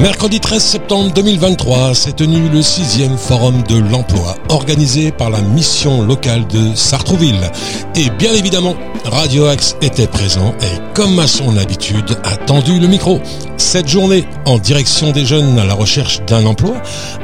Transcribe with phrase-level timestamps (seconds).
[0.00, 6.02] Mercredi 13 septembre 2023 s'est tenu le sixième forum de l'emploi organisé par la mission
[6.02, 7.50] locale de Sartrouville.
[7.96, 12.86] Et bien évidemment, Radio Axe était présent et comme à son habitude a tendu le
[12.86, 13.20] micro.
[13.56, 16.76] Cette journée en direction des jeunes à la recherche d'un emploi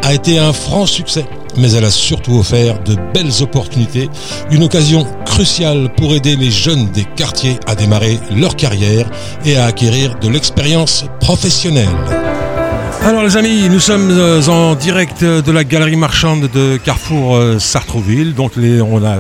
[0.02, 1.24] a été un franc succès
[1.56, 4.10] mais elle a surtout offert de belles opportunités,
[4.50, 9.08] une occasion cruciale pour aider les jeunes des quartiers à démarrer leur carrière
[9.44, 12.33] et à acquérir de l'expérience professionnelle.
[13.04, 17.58] Alors les amis, nous sommes euh, en direct de la galerie marchande de Carrefour euh,
[17.58, 18.34] Sartrouville.
[18.34, 19.18] Donc les, on a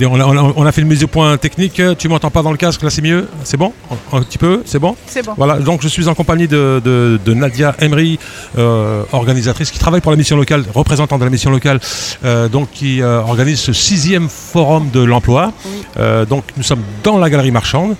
[0.00, 1.80] on a, fait le mise au point technique.
[1.98, 3.28] Tu m'entends pas dans le casque, là c'est mieux?
[3.44, 3.72] C'est bon?
[4.12, 4.62] Un petit peu?
[4.66, 4.96] C'est bon?
[5.06, 5.32] C'est bon.
[5.36, 8.18] Voilà, donc je suis en compagnie de, Nadia Emery,
[8.58, 11.80] euh, organisatrice qui travaille pour la mission locale, représentante de la mission locale,
[12.24, 15.52] euh, donc qui euh, organise ce sixième forum de l'emploi.
[16.28, 17.96] donc nous sommes dans la galerie marchande,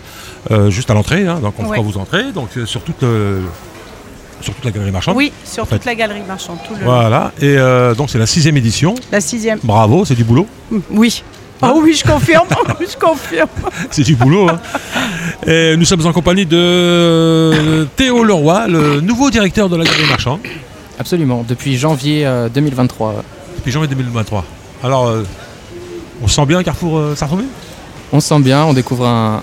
[0.69, 3.05] juste à l'entrée, hein, donc on va vous entrer, donc sur toute
[4.41, 6.59] sur toute la galerie marchande Oui, sur toute la galerie marchande.
[6.83, 7.57] Voilà, et
[7.97, 8.95] donc c'est la sixième édition.
[9.11, 9.59] La sixième.
[9.63, 10.47] Bravo, c'est du boulot.
[10.91, 11.23] Oui.
[11.63, 12.47] Ah oui, je confirme,
[12.81, 13.49] je confirme.
[13.91, 14.49] C'est du boulot.
[14.49, 14.61] Hein.
[15.47, 20.41] Et nous sommes en compagnie de Théo Leroy, le nouveau directeur de la galerie marchande.
[20.99, 23.09] Absolument, depuis janvier 2023.
[23.09, 23.13] Euh,
[23.57, 24.45] depuis janvier 2023.
[24.83, 25.25] Alors, euh,
[26.23, 27.49] on sent bien Carrefour euh, Sartrouville
[28.13, 29.43] On sent bien, on découvre un,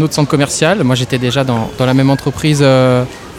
[0.00, 0.82] autre centre commercial.
[0.84, 2.64] Moi, j'étais déjà dans, la même entreprise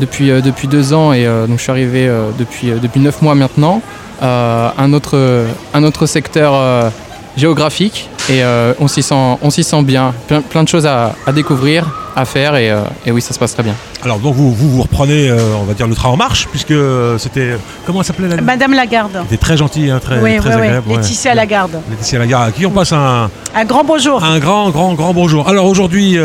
[0.01, 3.81] depuis, depuis deux ans et donc je suis arrivé depuis, depuis neuf mois maintenant.
[4.21, 6.91] un, autre, un autre secteur
[7.37, 10.13] géographique et euh, on s'y sent, on s'y sent bien.
[10.27, 13.75] Plein, de choses à, découvrir, à faire euh, et, oui, ça se passe très bien.
[14.03, 16.73] Alors donc vous vous, reprenez, euh, on va dire le train en marche puisque
[17.17, 19.19] c'était comment s'appelait la Madame Lagarde.
[19.23, 20.85] C'était très gentil, hein, très, oui, très agréable.
[20.87, 20.97] Oui.
[20.97, 21.81] Laetitia Lagarde.
[21.89, 24.23] Laetitia Lagarde, à qui on passe un un grand bonjour.
[24.23, 25.47] Un grand grand grand bonjour.
[25.49, 26.17] Alors aujourd'hui,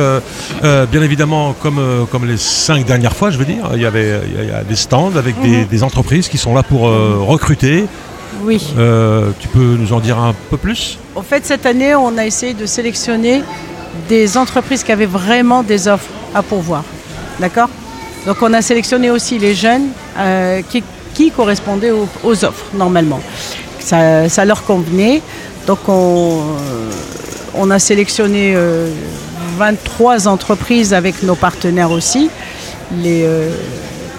[0.63, 1.81] bien évidemment, comme
[2.11, 4.77] comme les cinq dernières fois, je veux dire, il y avait il y a des
[4.77, 5.67] stands avec des, mhm.
[5.67, 7.87] des, entreprises qui sont là pour recruter
[8.43, 8.63] oui.
[8.79, 10.99] Euh, tu peux nous en dire un peu plus?
[11.17, 13.43] En fait, cette année, on a essayé de sélectionner
[14.07, 16.85] des entreprises qui avaient vraiment des offres à pourvoir.
[17.41, 17.71] D'accord?
[18.27, 19.89] Donc, on a sélectionné aussi les jeunes
[20.19, 20.61] euh,
[21.15, 23.21] qui, correspondaient aux, offres, normalement.
[23.81, 25.23] Ça, leur convenait.
[25.67, 26.43] Donc, on,
[27.55, 28.55] euh, a sélectionné
[29.57, 32.29] 23 entreprises avec nos partenaires aussi.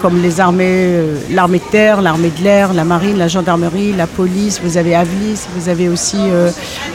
[0.00, 4.06] Comme les armées, euh, l'armée de terre, l'armée de l'air, la marine, la gendarmerie, la
[4.06, 6.50] police, vous avez Avlis, vous avez aussi euh,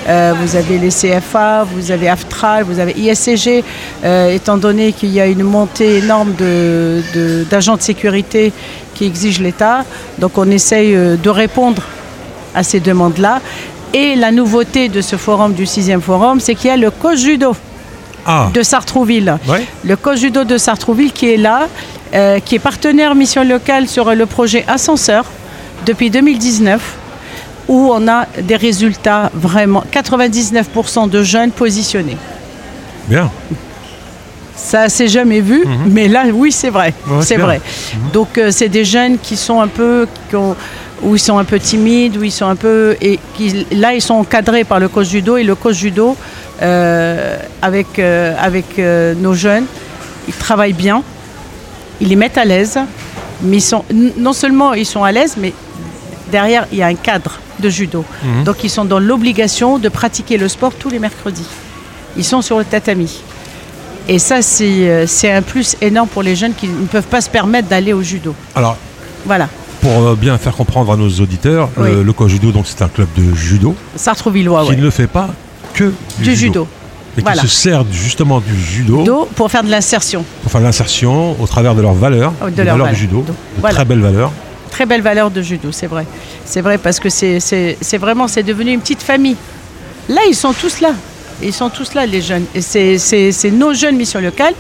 [0.07, 3.63] euh, vous avez les CFA, vous avez Aftral, vous avez ISCG,
[4.31, 6.33] étant donné qu'il y a une montée énorme
[7.49, 8.51] d'agents de, de, sécurité
[8.93, 9.85] qui exige l'État.
[10.19, 11.83] Donc on essaye de répondre
[12.55, 13.41] à ces demandes-là.
[13.93, 17.19] Et la nouveauté de ce forum, du sixième forum, c'est qu'il y a le coach
[17.19, 17.55] judo.
[18.25, 18.49] Ah.
[18.53, 19.37] de Sartrouville.
[19.83, 21.67] Le coach judo de Sartrouville qui est là
[22.13, 25.25] euh, qui est partenaire mission locale sur le projet Ascenseur
[25.85, 26.81] depuis 2019
[27.67, 32.17] où on a des résultats vraiment 99% de jeunes positionnés.
[33.07, 33.31] Bien.
[34.55, 35.91] Ça s'est jamais vu, mhm.
[35.91, 37.59] mais là oui c'est vrai, c'est vrai.
[37.59, 38.11] Mhm.
[38.11, 40.07] Donc euh, c'est des jeunes qui sont un peu
[41.01, 44.01] où ils sont un peu timides, où ils sont un peu et qui là ils
[44.01, 46.15] sont encadrés par le coach judo et le coach judo
[46.61, 49.65] avec avec nos jeunes,
[50.27, 51.03] ils travaillent bien
[52.03, 52.77] ils les mettent à l'aise,
[53.41, 53.83] mais ils sont,
[54.17, 55.53] non seulement ils sont à l'aise, mais
[56.31, 58.03] derrière, il y a un cadre de judo.
[58.23, 58.43] Mhm.
[58.43, 61.47] Donc ils sont dans l'obligation de pratiquer le sport tous les mercredis.
[62.17, 63.21] Ils sont sur le tatami.
[64.09, 67.29] Et ça, c'est euh, un plus énorme pour les jeunes qui ne peuvent pas se
[67.29, 68.35] permettre d'aller au judo.
[68.53, 68.75] Alors,
[69.25, 69.47] voilà.
[69.79, 73.07] Pour euh, bien faire comprendre à nos auditeurs, le, le Judo, donc c'est un club
[73.15, 73.75] de judo.
[74.65, 75.29] Qui ne fait pas
[75.73, 76.67] que du, judo
[77.17, 80.23] et qui se servent justement du judo pour faire de l'insertion.
[80.41, 83.25] Pour faire de l'insertion au travers de leurs valeurs, oh, de leurs valeurs du judo,
[83.57, 84.31] de très belles valeurs.
[84.71, 86.05] Très belles valeurs de judo, c'est vrai.
[86.45, 89.37] C'est vrai parce que c'est vraiment, c'est devenu une petite famille.
[90.09, 90.93] Là, ils sont tous là.
[91.41, 92.45] Ils sont tous là, les jeunes.
[92.55, 94.55] Et c'est nos jeunes missions locales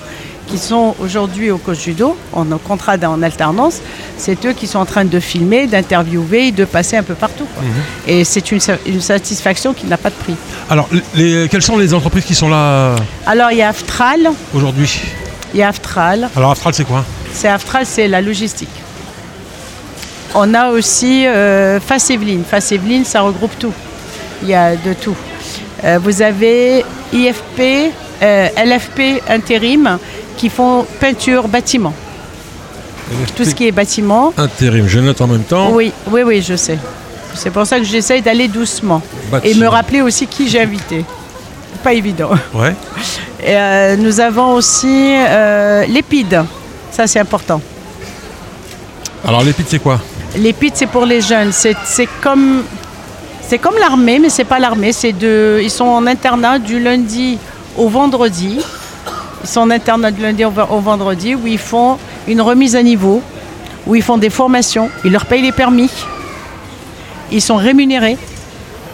[0.47, 3.79] qui sont aujourd'hui au coach judo, en contrat en alternance,
[4.17, 7.47] c'est eux qui sont en train de filmer, d'interviewer, de passer un peu partout.
[7.61, 7.67] Mhm.
[8.07, 10.35] Et c'est une, satisfaction qui n'a pas de prix.
[10.69, 12.95] Alors, les, quelles sont les entreprises qui sont là
[13.25, 14.29] Alors, il y a Aftral.
[14.53, 15.01] Aujourd'hui?
[15.53, 16.29] Il y a Aftral.
[16.35, 17.03] Alors, Aftral, c'est quoi?
[17.31, 18.69] C'est Aftral, c'est la logistique.
[20.35, 22.43] On a aussi euh, Face Evelyne.
[22.43, 23.73] Face Evelyne, ça regroupe tout.
[24.41, 25.15] Il y a de tout.
[25.83, 27.91] Euh, vous avez IFP,
[28.21, 29.99] euh, LFP intérim
[30.43, 31.93] qui font peinture, bâtiment.
[33.37, 34.33] Tout ce qui est bâtiment.
[34.35, 35.69] Intérim, je note en même temps.
[35.71, 36.77] Oui, oui, oui, je sais.
[37.33, 39.01] C'est pour ça que j'essaye d'aller doucement.
[39.45, 41.05] Et me rappeler aussi qui j'ai invité.
[41.81, 42.31] Pas évident.
[42.53, 42.75] Ouais.
[43.45, 46.45] Euh, nous avons aussi euh, l'épide.
[46.91, 47.59] Ça, c'est important.
[49.27, 49.99] Alors l'épide, c'est quoi?
[50.37, 51.51] L'épide, c'est pour les jeunes.
[51.51, 52.63] C'est c'est comme,
[53.41, 54.93] c'est comme l'armée, mais c'est pas l'armée.
[54.93, 57.37] C'est de, ils sont en internat du lundi
[57.77, 58.61] au vendredi.
[59.43, 61.97] Ils sont en internat du lundi au, vendredi où ils font
[62.27, 63.21] une remise à niveau,
[63.85, 64.89] où ils font des formations.
[65.03, 65.89] Ils leur payent les permis.
[67.31, 68.17] Ils sont rémunérés.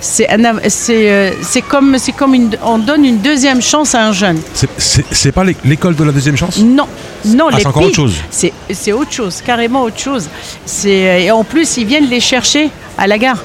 [0.01, 3.93] C'est un av- c'est euh, c'est comme, c'est comme une, on donne une deuxième chance
[3.95, 4.39] à un jeune.
[4.77, 6.57] C'est- pas l'é- l'école de la deuxième chance?
[6.57, 6.87] Non,
[7.25, 8.15] non, Ah, les c'est encore autre chose.
[8.31, 10.29] C'est, c'est autre chose, carrément autre chose.
[10.65, 13.43] C'est, et en plus, ils viennent les chercher à la gare.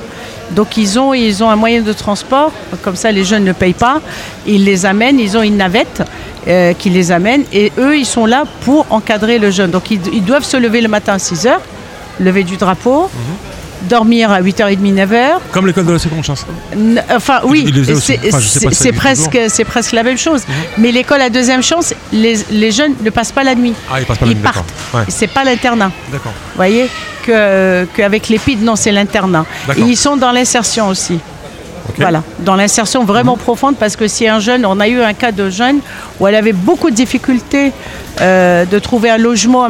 [0.52, 2.52] Donc ils ont, ils ont un moyen de transport,
[2.82, 4.00] comme ça les jeunes ne payent pas.
[4.46, 6.02] Ils les amènent, ils ont une navette
[6.48, 9.70] euh, qui les amène et eux, ils sont là pour encadrer le jeune.
[9.70, 11.52] Donc ils, ils doivent se lever le matin à 6 h,
[12.20, 13.88] lever du drapeau, Mhm.
[13.88, 15.38] dormir à 8h30, 9h.
[15.52, 16.46] Comme l'école de la seconde chance.
[16.72, 17.70] N- Enfin, oui,
[18.00, 20.42] c'est Enfin, presque, presque la même chose.
[20.78, 23.74] Mais l'école à deuxième chance, les, les jeunes ne passent pas la nuit.
[23.92, 24.72] Ah, ils passent pas la ils nuit, partent.
[24.94, 25.02] Ouais.
[25.08, 25.90] C'est pas l'internat.
[26.12, 26.32] D'accord.
[26.32, 26.88] Vous voyez
[27.26, 29.44] que qu'avec l'épide, non, c'est l'internat.
[29.76, 31.18] Ils sont dans l'insertion aussi.
[31.98, 35.32] Voilà, dans l'insertion vraiment profonde parce que si un jeune, on a eu un cas
[35.32, 35.78] de jeune
[36.18, 37.72] où elle avait beaucoup de difficultés
[38.20, 39.66] euh, de trouver un logement,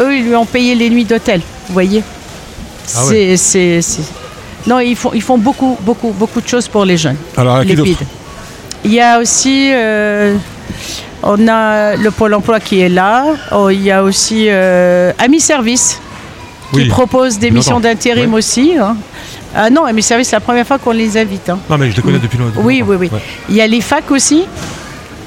[0.00, 2.02] eux ils lui ont payé les nuits d'hôtel, vous voyez.
[2.96, 3.00] Ah
[3.36, 4.00] C'est-
[4.66, 7.16] Non, ils font, ils font beaucoup, beaucoup, beaucoup de choses pour les jeunes.
[7.36, 7.76] Alors, à qui
[8.84, 10.36] Il y a aussi, euh,
[11.22, 13.24] on a le Pôle emploi qui est là.
[13.52, 15.98] Oh, il y a aussi euh, Ami Service
[16.72, 16.88] qui Oui.
[16.88, 18.74] propose des missions d'intérim aussi.
[18.80, 18.96] hein.
[19.54, 21.48] Ah non, Service, c'est la première fois qu'on les invite.
[21.48, 21.58] hein.
[21.70, 22.60] Non, mais je les connais depuis longtemps.
[22.62, 23.10] Oui, oui, oui.
[23.12, 23.20] Ouais.
[23.48, 24.44] Il y a l'IFAC aussi.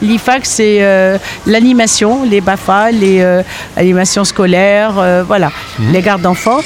[0.02, 3.42] L'IFAC, c'est euh, l'animation, les BAFA, les euh,
[3.76, 5.92] animations scolaires, euh, voilà, Mhm.
[5.92, 6.60] les gardes d'enfants.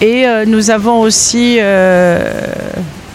[0.00, 1.58] Et euh, nous avons aussi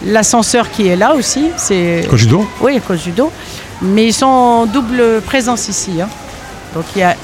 [0.04, 1.46] l'ascenseur qui est là aussi.
[1.56, 3.32] C'est Coach judo oui, coach judo.
[3.82, 6.00] Mais ils sont en double présence ici.
[6.00, 6.08] hein.
[6.74, 7.14] Donc il y a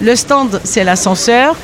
[0.00, 1.56] le stand, c'est l'ascenseur.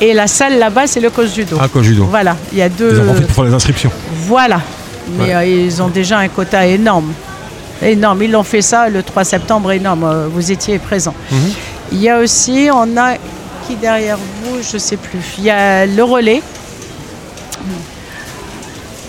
[0.00, 1.58] Et la salle là-bas, c'est le coach judo.
[1.60, 2.04] Ah, coach judo.
[2.04, 3.00] Voilà, il y a Ils deux.
[3.00, 3.90] en profitent pour faire les inscriptions.
[4.26, 4.60] Voilà.
[5.18, 5.34] Mais Ouais.
[5.34, 7.12] euh, ils ont déjà un quota énorme.
[7.82, 8.22] Énorme.
[8.22, 10.04] Ils l'ont fait ça le 3 septembre, énorme.
[10.04, 11.14] Euh, Vous étiez présent.
[11.30, 11.38] Mhm.
[11.92, 13.14] Il y a aussi, on a
[13.66, 15.18] qui derrière vous, je ne sais plus.
[15.38, 16.42] Il y a le relais,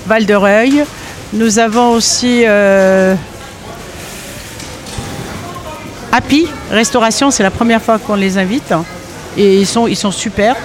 [0.07, 0.83] Val de Reuil.
[1.33, 3.13] Nous avons aussi euh,
[6.12, 8.74] Happy Restauration, c'est la première fois qu'on les invite.
[9.38, 10.56] Et ils sont, ils sont super.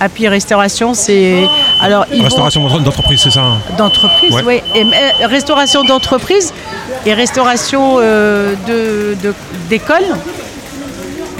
[0.00, 1.44] Happy Restauration, c'est.
[1.80, 4.42] Alors, ils Restauration d'entre- d'entreprise, c'est ça hein d'entreprise, Ouais.
[4.46, 4.60] oui.
[4.74, 6.52] Et, euh, restauration d'entreprise
[7.06, 9.34] et restauration euh, de, de-
[9.68, 10.04] d'école,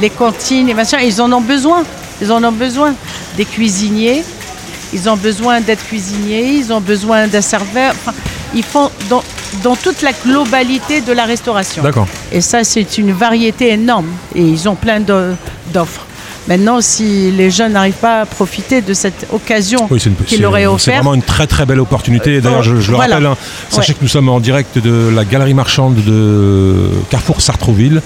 [0.01, 1.83] les cantines, les machins, ils en ont besoin.
[2.23, 2.95] Ils en ont besoin.
[3.37, 4.23] Des cuisiniers,
[4.93, 7.93] ils ont besoin d'être cuisiniers, ils ont besoin d'un serveur.
[7.93, 8.13] Enfin,
[8.55, 9.23] ils font dans,
[9.63, 11.83] dans toute la globalité de la restauration.
[11.83, 12.07] D'accord.
[12.33, 14.09] Et ça, c'est une variété énorme.
[14.35, 16.07] Et ils ont plein d'offres.
[16.51, 20.43] Maintenant, si les jeunes n'arrivent pas à profiter de cette occasion Oui, c'est qu'ils c'est-
[20.43, 22.41] leur C'est offerte, vraiment une très très belle opportunité.
[22.41, 23.15] D'ailleurs, je, je le Voilà.
[23.15, 23.37] rappelle, hein,
[23.69, 23.99] sachez Ouais.
[23.99, 26.75] que nous sommes en direct de la galerie marchande de
[27.09, 28.03] Carrefour Sartrouville.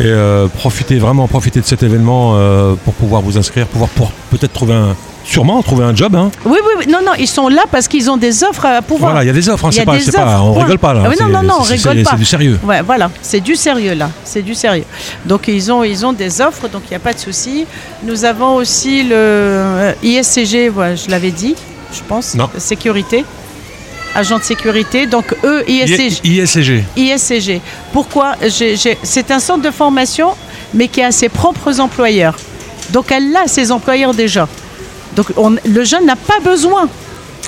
[0.00, 4.10] Et euh, profitez vraiment, profitez de cet événement euh, pour pouvoir vous inscrire, pouvoir pour
[4.32, 6.14] peut-être trouver un, sûrement trouver un job.
[6.14, 6.30] Hein.
[6.44, 6.84] Oui, oui, oui.
[6.90, 9.10] Non, non, ils sont là parce qu'ils ont des offres à pouvoir.
[9.12, 9.66] Voilà, il y a des offres.
[9.66, 11.02] hein, c'est pas, on rigole pas là.
[11.06, 12.10] Ah non, non, non, on rigole c'est- pas.
[12.12, 12.58] C'est du sérieux.
[12.62, 14.84] Ouais, voilà, c'est du sérieux là, c'est du sérieux.
[15.24, 17.66] Donc ils ont, ils ont des offres, donc il n'y a pas de souci.
[18.04, 21.54] Nous avons aussi le euh, ISCG, je l'avais dit,
[21.92, 22.48] je pense, Non.
[22.58, 23.24] sécurité,
[24.14, 25.06] agent de sécurité.
[25.06, 26.84] Donc eux, ISCG, ISCG.
[26.96, 27.60] ISCG.
[27.92, 28.34] Pourquoi?
[29.02, 30.30] C'est un centre de formation,
[30.72, 32.36] mais qui a ses propres employeurs.
[32.90, 34.46] Donc elle a ses employeurs déjà.
[35.16, 36.88] Donc on- le jeune n'a pas besoin.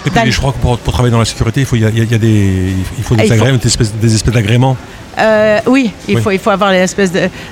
[0.06, 1.88] Et puis, je crois que pour, pour travailler dans la sécurité, il faut, y a,
[1.90, 3.66] il y a- il y a des, il faut Ah, des il faut- agréments, des
[3.66, 4.76] espèces, des espèces d'agréments.
[5.18, 6.22] Euh, oui, il, Oui.
[6.22, 7.10] Faut, il faut avoir l'espèce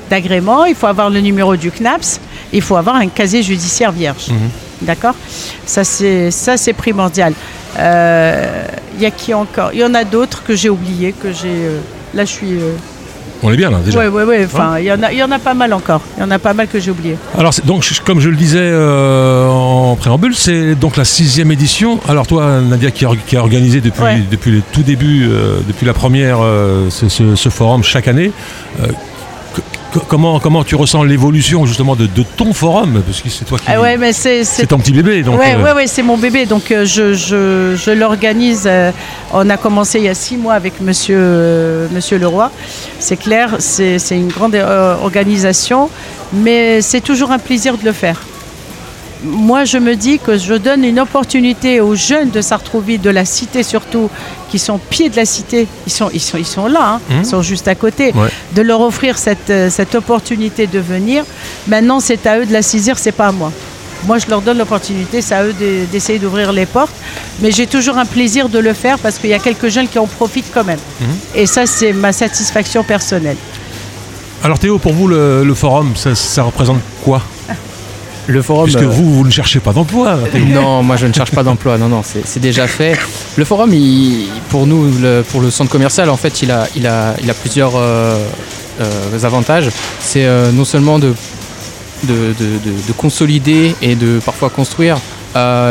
[0.08, 2.20] d'agrément, il faut avoir le numéro du CNAPS,
[2.52, 4.28] il faut avoir un casier judiciaire vierge.
[4.30, 4.50] Mhm.
[4.82, 5.14] D'accord?
[5.66, 7.32] Ça, c'est primordial.
[7.78, 8.64] Euh,
[8.96, 9.70] Il y a qui encore?
[9.74, 11.48] Il y en a d'autres que j'ai oubliés, que j'ai.
[11.48, 11.80] euh,
[12.14, 12.52] là, je suis.
[12.52, 12.72] euh,
[13.42, 13.98] On est bien là déjà.
[13.98, 14.44] ouais, ouais, ouais.
[14.46, 16.00] Enfin, il y en a, il y en a pas mal encore.
[16.16, 17.16] Il y en a pas mal que j'ai oubliés.
[17.38, 22.00] Alors donc comme je le disais euh, en préambule, c'est donc la sixième édition.
[22.08, 24.22] Alors toi Nadia qui a, or- qui a organisé depuis, Ouais.
[24.30, 28.30] depuis le tout début, euh, depuis la première euh, ce, ce- ce forum chaque année.
[30.00, 33.02] Comment, comment tu ressens l'évolution justement de, de ton forum?
[33.06, 33.64] Parce que c'est toi qui...
[33.68, 34.44] Ah ouais, mais c'est.
[34.66, 35.22] ton petit bébé.
[35.22, 36.46] Donc, ouais, euh, ouais, ouais, c'est mon bébé.
[36.46, 38.64] Donc euh, je, je, je l'organise.
[38.66, 38.90] euh,
[39.32, 42.50] on a commencé il y a six mois avec Monsieur, euh, Monsieur Leroy.
[42.98, 45.90] C'est clair, c'est c'est une grande organisation,
[46.32, 48.20] mais c'est toujours un plaisir de le faire.
[49.26, 53.24] Moi, je me dis que je donne une opportunité aux jeunes de Sartrouville, de la
[53.24, 54.08] cité surtout,
[54.50, 55.66] qui sont pieds de la cité.
[55.86, 57.18] Ils sont, ils sont, ils sont là, hein, Mhm.
[57.22, 58.12] ils sont juste à côté.
[58.14, 58.28] Ouais.
[58.54, 61.24] De leur offrir cette, euh, cette opportunité de venir.
[61.66, 63.52] Maintenant, c'est à eux de la saisir, c'est pas à moi.
[64.06, 66.94] moi je leur donne l'opportunité, c'est à eux de- d'essayer d'ouvrir les portes.
[67.40, 69.98] Mais j'ai toujours un plaisir de le faire parce qu'il y a quelques jeunes qui
[69.98, 70.78] en profitent quand même.
[71.00, 71.06] Mhm.
[71.34, 73.38] Et ça, c'est ma satisfaction personnelle.
[74.44, 77.22] Alors Théo, pour vous, le, le forum, ça, ça représente quoi?
[78.28, 78.64] Le forum.
[78.64, 80.18] Puisque euh, vous, vous ne cherchez pas d'emploi.
[80.48, 81.78] Non, moi je ne cherche pas d'emploi.
[81.78, 82.96] Non, non, c'est déjà fait.
[83.36, 86.86] Le forum, il- pour nous, le- pour le centre commercial, en fait, il a, il
[86.86, 88.18] a, il a plusieurs euh,
[88.80, 89.68] euh, avantages.
[90.00, 91.14] C'est euh, non seulement de,
[92.04, 94.96] de, de- de- de consolider et de parfois construire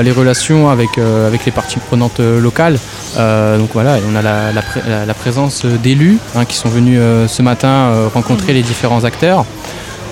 [0.04, 2.78] les relations avec, avec les parties prenantes locales.
[3.16, 7.00] Donc voilà, on a la, la pré- la- la présence d'élus hein, qui sont venus
[7.28, 9.44] ce matin rencontrer les différents acteurs.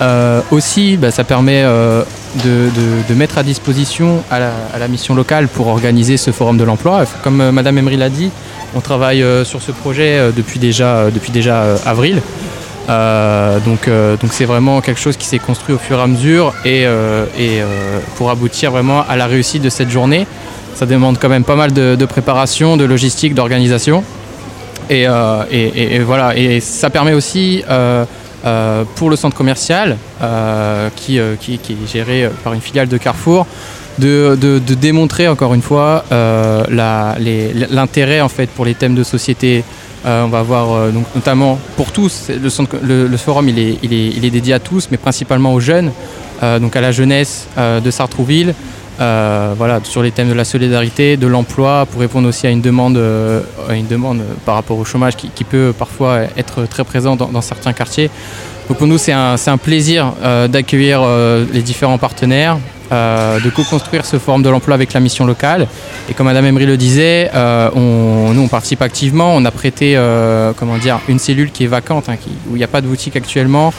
[0.02, 2.02] Euh, aussi, bah, ça permet euh,
[2.44, 7.04] de, mettre à disposition à la, mission locale pour organiser ce forum de l'emploi.
[7.22, 8.30] Comme euh, Madame Emery l'a dit,
[8.74, 12.20] on travaille euh, sur ce projet depuis déjà, depuis déjà avril.
[12.88, 13.88] Donc
[14.32, 16.86] c'est vraiment quelque chose qui s'est construit au fur et à mesure et,
[18.16, 20.26] pour aboutir vraiment à la réussite de cette journée.
[20.74, 24.02] Ça demande quand même pas mal de, préparation, de logistique, d'organisation.
[24.90, 25.06] Et-
[25.52, 27.62] et voilà, et ça permet aussi
[28.44, 32.98] euh, pour le centre commercial, euh, qui, euh, qui- est géré par une filiale de
[32.98, 33.46] Carrefour,
[33.98, 36.04] de, démontrer encore une fois
[36.68, 39.64] l'intérêt en fait pour les thèmes de société.
[40.04, 44.58] On va voir euh, donc notamment pour tous, le, forum est, il, est, dédié à
[44.58, 45.90] tous, mais principalement aux jeunes,
[46.60, 48.54] donc à la jeunesse de Sartrouville.
[49.00, 52.60] Euh, voilà, sur les thèmes de la solidarité, de l'emploi, pour répondre aussi à une
[52.60, 57.16] demande, euh, à une demande par rapport au chômage qui, peut parfois être très présent
[57.16, 58.08] dans, certains quartiers.
[58.68, 61.02] Donc pour nous, c'est un, un plaisir euh, d'accueillir
[61.52, 62.58] les différents partenaires,
[62.90, 65.66] de co-construire ce forum de l'emploi avec la mission locale.
[66.08, 67.30] Et comme Madame Emery le disait,
[67.74, 69.34] nous on participe activement.
[69.34, 69.98] On a prêté,
[70.56, 72.16] comment dire, une cellule qui est vacante, hein,
[72.48, 73.72] où il n'y a pas de boutique actuellement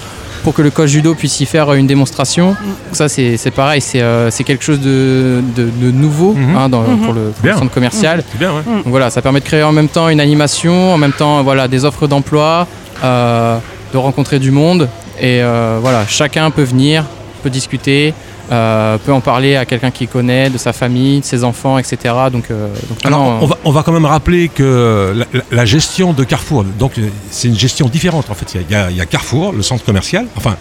[0.43, 2.47] pour que le coach judo puisse y faire une démonstration.
[2.49, 2.55] Donc
[2.93, 6.55] ça, c'est c'est pareil, c'est euh, c'est quelque chose de, de- de nouveau Mhm.
[6.55, 6.99] hein, dans- Mhm.
[6.99, 7.57] pour, le, pour le Bien.
[7.57, 8.23] centre commercial.
[8.35, 8.61] Bien, ouais.
[8.65, 11.67] Donc voilà, ça permet de créer en même temps une animation, en même temps voilà,
[11.67, 12.67] des offres d'emploi,
[13.03, 13.57] euh,
[13.93, 14.87] de rencontrer du monde.
[15.19, 17.05] Et euh, voilà, chacun peut venir,
[17.41, 18.13] peut discuter,
[18.51, 22.13] euh, peut en parler à quelqu'un qu'il connaît, de sa famille, de ses enfants, etc.
[22.31, 25.43] Donc, euh, donc Alors, non, on va, on va quand même rappeler que la, la-
[25.51, 28.53] la gestion de Carrefour, donc euh, c'est une gestion différente en fait.
[28.55, 30.55] Il y, a, il y a Carrefour, le centre commercial, enfin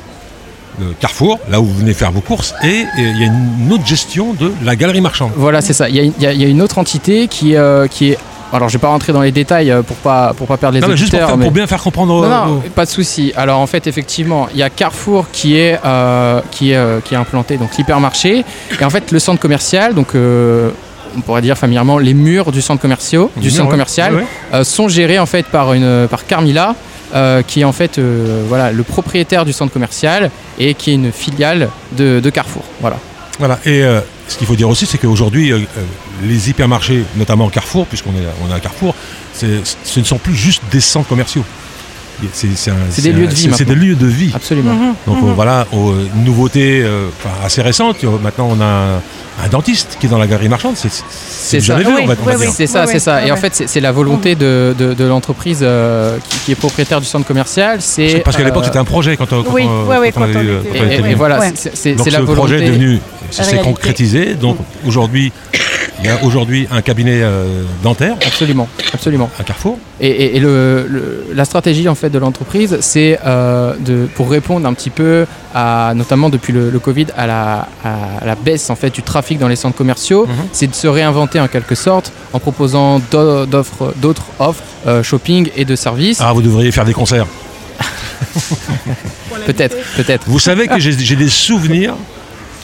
[0.80, 3.72] le Carrefour, là où vous venez faire vos courses, et, et il y a une
[3.72, 5.30] autre gestion de la galerie marchande.
[5.36, 5.88] Voilà, c'est ça.
[5.88, 7.86] Il y, a une- il y a- il y a une autre entité qui, euh,
[7.86, 8.18] qui est.
[8.54, 10.80] Alors, je vais pas rentrer dans les détails euh, pour pas pour pas perdre les
[10.80, 11.28] Non, mais juste pour, auditeurs.
[11.28, 12.22] faire- mais- pour bien faire comprendre.
[12.22, 13.32] Non, non, aux- pas de souci.
[13.36, 17.14] Alors en fait, effectivement, il y a Carrefour qui est, euh, qui est, euh, qui
[17.14, 18.44] est implanté, donc l'hypermarché.
[18.80, 20.70] Et en fait, le centre commercial, donc euh,
[21.16, 24.64] on pourrait dire familièrement, les murs du centre, commercial, du centre Ouais, commercial ouais, ouais.
[24.64, 26.74] sont gérés en fait par, une, par Carmila.
[27.46, 28.00] qui est en fait
[28.48, 32.62] voilà, le propriétaire du centre commercial et qui est une filiale de, de Carrefour.
[32.80, 32.96] Voilà.
[33.38, 33.58] Voilà.
[33.66, 33.82] Et
[34.28, 35.82] ce qu'il faut dire aussi, c'est qu'aujourd'hui, euh, euh,
[36.22, 38.94] les hypermarchés, notamment Carrefour, puisqu'on est, on est à Carrefour,
[39.32, 41.44] c'est- ce ne sont plus juste des centres commerciaux.
[42.32, 44.30] C'est c'est un- C'est des un- lieux de vie c'est- C'est des lieux de vie.
[44.34, 44.72] Absolument.
[44.72, 44.94] Mhm.
[45.08, 45.28] Donc Mhm.
[45.30, 47.08] euh, voilà, aux nouveautés euh,
[47.44, 48.04] assez récentes.
[48.22, 49.00] Maintenant, on a
[49.44, 50.74] un, dentiste qui est dans la galerie marchande.
[50.76, 51.66] C'est c'est ça.
[51.66, 52.46] jamais vu, Oui, on va, on va oui.
[52.54, 53.26] C'est ça, c'est ça.
[53.26, 56.54] Et en fait, c'est c'est la volonté de, de- de l'entreprise euh, qui, qui est
[56.54, 57.78] propriétaire du centre commercial.
[57.82, 60.36] C'est Parce qu'à l'époque, c'était un projet quand, on- quand Oui, on, quand on avait-
[60.72, 61.40] Et, et- et voilà,
[61.74, 62.34] c'est- la volonté.
[62.36, 63.00] projet est devenu,
[63.30, 64.34] ça s'est concrétisé.
[64.34, 65.32] Donc aujourd'hui,
[66.00, 69.30] il y a aujourd'hui un cabinet euh, dentaire Absolument, absolument.
[69.38, 69.78] à Carrefour.
[70.00, 74.28] Et, et- et le- le- la stratégie en fait de l'entreprise, c'est euh, de pour
[74.30, 78.70] répondre un petit peu à, notamment depuis le, le Covid, à la, à la baisse
[78.70, 80.34] en fait du trafic dans les centres commerciaux, Mhm.
[80.52, 85.48] c'est de se réinventer en quelque sorte en proposant d'o- d'offres- d'autres offres euh, shopping
[85.56, 86.18] et de services.
[86.20, 87.26] Ah, vous devriez faire des concerts.
[89.46, 90.24] Peut-être, peut-être.
[90.26, 91.94] Vous savez que j'ai des souvenirs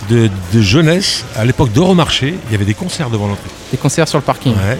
[0.08, 1.24] de, de jeunesse.
[1.36, 3.50] À l'époque d'Euromarché, il y avait des concerts devant l'entrée.
[3.70, 4.52] Des concerts sur le parking.
[4.54, 4.78] Ouais.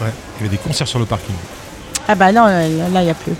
[0.00, 0.12] Ouais.
[0.40, 1.34] Il y avait des concerts sur le parking.
[2.06, 3.32] Ah bah non, là, il n'y a plus.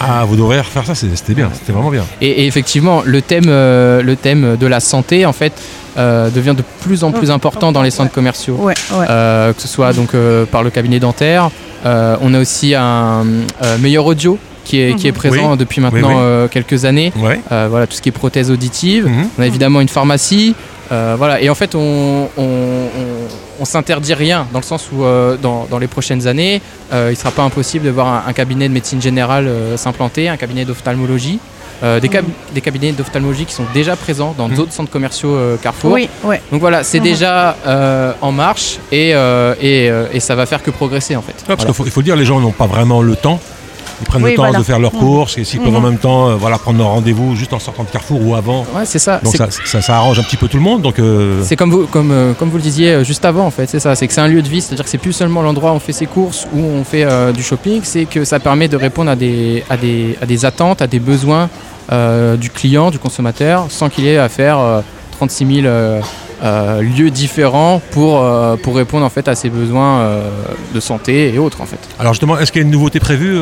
[0.00, 2.04] Ah, vous devriez refaire ça, c'est- c'était bien, c'était vraiment bien.
[2.20, 5.52] Et, et effectivement, le thème, euh, le thème de la santé, en fait,
[5.98, 8.54] euh, devient de plus en plus important dans les centres commerciaux.
[8.54, 9.06] Ouais, ouais.
[9.10, 11.50] Euh, que ce soit donc euh, par le cabinet dentaire.
[11.84, 13.24] Euh, on a aussi un
[13.64, 15.16] euh, meilleur audio qui est, qui est Mhm.
[15.16, 15.56] présent Oui.
[15.58, 16.20] depuis maintenant Oui, oui.
[16.22, 17.12] euh, quelques années.
[17.18, 17.40] Ouais.
[17.52, 19.06] Euh, voilà, tout ce qui est prothèse auditive.
[19.06, 19.28] Mhm.
[19.38, 20.54] On a évidemment une pharmacie.
[20.92, 21.40] Euh, voilà.
[21.40, 25.66] Et en fait, on, on, on- on s'interdit rien dans le sens où euh, dans,
[25.70, 26.62] dans les prochaines années,
[26.92, 29.76] euh, il ne sera pas impossible de voir un, un cabinet de médecine générale euh,
[29.76, 31.38] s'implanter, un cabinet d'ophtalmologie.
[31.82, 34.54] euh, des, cab- des cabinets d'ophtalmologie qui sont déjà présents dans Mhm.
[34.54, 35.92] d'autres centres commerciaux euh, Carrefour.
[35.92, 36.40] Oui, ouais.
[36.52, 37.04] Donc voilà, c'est Mhm.
[37.04, 41.22] déjà euh, en marche et, euh, et, euh, et ça va faire que progresser en
[41.22, 41.32] fait.
[41.32, 41.72] Ouais, parce Voilà.
[41.72, 43.40] qu'il faut, faut le dire, les gens n'ont pas vraiment le temps
[44.00, 44.58] ils prennent Oui, le temps voilà.
[44.58, 45.00] de faire leurs Mhm.
[45.00, 45.90] courses et s'ils peuvent en Mhm.
[45.90, 48.66] même temps euh, voilà, prendre leur rendez-vous juste en sortant de Carrefour ou avant.
[48.74, 49.20] Ouais, c'est ça.
[49.22, 50.82] Donc ça, ça, ça arrange un petit peu tout le monde.
[50.82, 53.66] Donc euh, C'est comme vous, comme, euh, comme vous le disiez juste avant, en fait,
[53.68, 53.94] c'est ça.
[53.94, 55.80] C'est que c'est un lieu de vie, c'est-à-dire que c'est plus seulement l'endroit où on
[55.80, 59.16] fait ses courses, où on fait du shopping, c'est que ça permet de répondre à
[59.16, 61.48] des, à des, à des attentes, à des besoins
[62.38, 64.80] du client, du consommateur, sans qu'il ait à faire euh,
[65.12, 65.66] 36 000
[66.42, 70.28] euh, lieux différents pour, euh, pour répondre en fait à ses besoins euh,
[70.74, 71.78] de santé et autres, en fait.
[71.98, 73.40] alors justement, est-ce qu'il y a une nouveauté prévue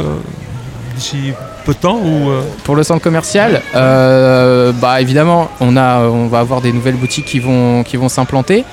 [0.97, 1.33] d'ici
[1.65, 2.31] peu de temps ou
[2.65, 7.39] Pour le centre commercial, bah évidemment, on, a, on va avoir des nouvelles boutiques qui
[7.41, 8.65] vont, qui vont s'implanter.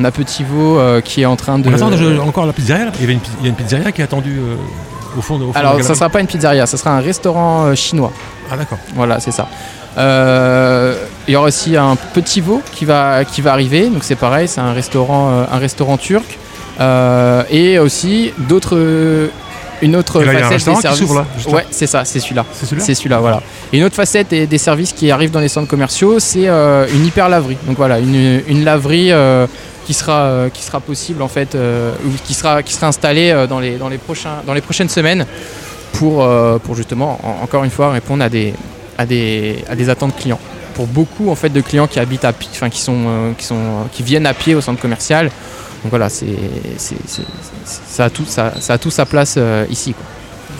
[0.00, 1.68] On a Petit Vaux qui est en train de.
[2.20, 4.00] Encore la pizzeria là Il y, avait une, pi- il y a une pizzeria qui
[4.00, 4.40] est attendue
[5.16, 5.96] au fond de au fond de Alors, ça galerie.
[5.96, 8.12] sera pas une pizzeria, ça sera un restaurant chinois.
[8.50, 8.78] Ah d'accord.
[8.96, 9.46] Voilà, c'est ça.
[9.96, 13.88] Euh, il y aura aussi un petit veau qui va, qui va arriver.
[13.88, 16.38] Donc c'est pareil, c'est un restaurant, euh, un restaurant turc.
[16.80, 18.76] Euh, et aussi d'autres,
[19.82, 21.14] une autre là, un facette restaurant des services.
[21.46, 22.44] là, ouais, c'est ça, c'est celui-là.
[22.52, 23.42] C'est celui-là C'est celui-là, voilà.
[23.72, 26.86] Et une autre facette des, des services qui arrivent dans les centres commerciaux, c'est euh,
[26.92, 27.56] une hyper laverie.
[27.66, 29.46] Donc voilà, une, une laverie euh,
[29.86, 33.60] qui sera euh, qui sera possible en fait, ou qui sera qui sera installée dans
[33.60, 35.26] les dans les prochains dans les prochaines semaines
[35.92, 36.26] pour
[36.64, 38.52] pour justement en- encore une fois répondre à des
[38.98, 40.40] à des à des attentes clients.
[40.74, 43.44] Pour beaucoup en fait de clients qui habitent à pied, enfin qui sont euh, qui
[43.44, 45.26] sont euh, qui viennent à pied au centre commercial.
[45.82, 46.26] Donc voilà, c'est
[46.76, 49.92] ça a tout ça, ça a tout sa place euh, ici.
[49.94, 50.04] quoi.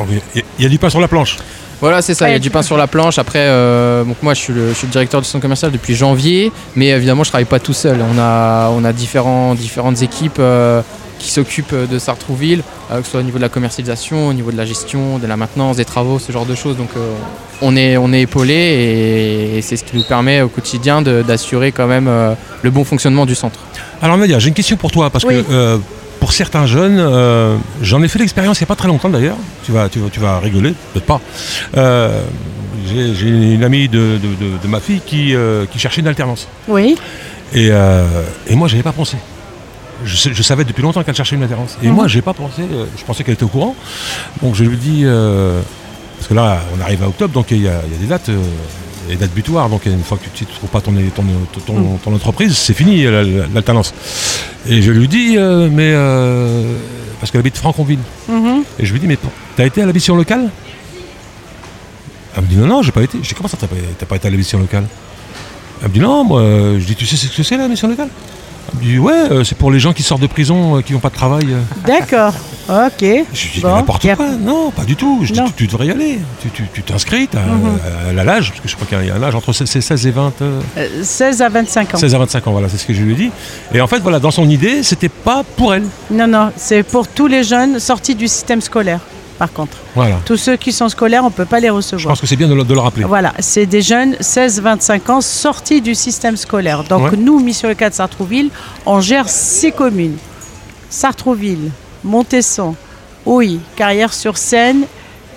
[0.06, 1.38] Donc, il y a- il y a du pain sur la planche.
[1.80, 3.18] Voilà, c'est ça, il y a du pain sur la planche.
[3.18, 5.94] Après, euh, donc moi je suis, le, je suis le directeur du centre commercial depuis
[5.94, 7.98] janvier, mais évidemment je travaille pas tout seul.
[8.00, 10.80] On a, on a différents, différentes équipes euh,
[11.18, 14.50] qui s'occupent de Sartrouville, euh, que ce soit au niveau de la commercialisation, au niveau
[14.52, 16.76] de la gestion, de la maintenance, des travaux, ce genre de choses.
[16.76, 17.14] Donc euh,
[17.62, 21.72] on est, on est épaulé et, et c'est ce qui nous permet au quotidien d'assurer
[21.72, 23.60] quand même euh, le bon fonctionnement du centre.
[24.02, 25.34] Alors Nadia, j'ai une question pour toi parce Oui.
[25.34, 25.78] que euh,
[26.20, 29.36] pour certains jeunes, euh, j'en ai fait l'expérience il n'y a pas très longtemps d'ailleurs.
[29.64, 31.20] Tu vas, tu vas, tu vas rigoler, peut-être pas.
[31.76, 32.20] Euh,
[32.86, 36.48] j'ai une amie de, de- de- de ma fille qui, euh, qui cherchait une alternance.
[36.68, 36.96] Oui.
[37.54, 38.04] Et, euh,
[38.48, 39.16] et moi, j'avais pas pensé.
[40.04, 41.76] Je, savais depuis longtemps qu'elle cherchait une alternance.
[41.82, 41.94] Et Mhm.
[41.94, 42.62] moi, j'ai pas pensé.
[42.62, 43.74] euh, je pensais qu'elle était au courant.
[44.42, 45.60] Donc je lui dis, euh,
[46.16, 48.06] parce que là, on arrive à octobre, donc il y a, il y a des
[48.06, 48.42] dates, euh,
[49.08, 49.68] des dates butoirs.
[49.68, 51.22] Donc une fois que tu ne trouves pas ton, ton,
[51.54, 53.94] ton, ton- ton entreprise, c'est fini la- la- l'alternance.
[54.66, 55.92] Et je lui dis, euh, mais
[57.20, 58.00] parce qu'elle habite Franconville.
[58.28, 58.62] Mhm.
[58.78, 59.18] Et je lui dis, mais
[59.56, 60.50] t'as été à la mission locale?
[62.36, 63.18] Elle me dit, non, non, j'ai pas été.
[63.22, 63.76] Je dis, comment ça, t'as pas,
[64.08, 64.86] pas été à la mission locale?
[65.82, 66.42] Elle me dit, non, moi,
[66.78, 68.08] je dis, tu sais ce que c'est la mission locale?
[68.76, 70.98] Me dit, ouais, euh, c'est pour les gens qui sortent de prison, euh, qui n'ont
[71.00, 71.46] pas de travail.
[71.52, 71.60] euh.
[71.86, 72.32] D'accord.
[72.68, 73.00] Ok.
[73.00, 74.26] Je lui dis, Bon, n'importe quoi.
[74.40, 75.20] Non, pas du tout.
[75.22, 75.46] Je dis, Non.
[75.46, 76.18] tu, tu devrais y aller.
[76.40, 78.18] Tu- Tu tu t'inscris, tu Mhm.
[78.18, 80.10] as l'âge, parce que je crois qu'il y a un âge entre 16 16 et
[80.10, 80.32] 20.
[80.40, 81.98] euh, Euh, 16 à 25 ans.
[81.98, 83.30] 16 à 25 ans, voilà, c'est ce que je lui ai dit.
[83.74, 85.84] Et en fait, voilà, dans son idée, c'était pas pour elle.
[86.10, 89.00] Non, non, c'est pour tous les jeunes sortis du système scolaire,
[89.38, 89.76] par contre.
[89.94, 90.16] Voilà.
[90.24, 92.12] Tous ceux qui sont scolaires, on ne peut pas les Je recevoir.
[92.12, 93.04] pense que c'est bien de le, de le rappeler.
[93.04, 96.84] Voilà, c'est des jeunes 16-25 ans sortis du système scolaire.
[96.84, 97.16] Donc Ouais.
[97.16, 98.50] nous, Mission Le 4 Sartrouville,
[98.86, 100.16] on gère six communes.
[100.90, 101.70] Sartrouville,
[102.04, 102.76] Montesson,
[103.26, 104.84] Houy, Carrière-sur-Seine,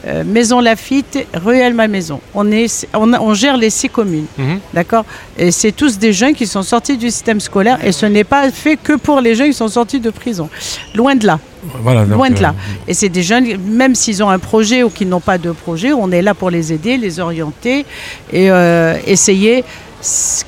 [0.08, 2.20] euh, Maison Lafitte, Ruelle Ma Maison.
[2.34, 4.26] On, est, on, a- on gère les six communes.
[4.38, 4.60] Mhm.
[4.74, 5.06] D'accord?
[5.38, 8.50] Et c'est tous des jeunes qui sont sortis du système scolaire et ce n'est pas
[8.52, 10.50] fait que pour les jeunes qui sont sortis de prison.
[10.96, 11.40] Loin de là.
[11.84, 12.56] Voilà, donc, Loin de euh, là.
[12.88, 15.92] Et c'est des jeunes, même s'ils ont un projet ou qu'ils n'ont pas de projet,
[15.92, 17.86] on est là pour les aider, les orienter
[18.32, 19.64] et euh, essayer,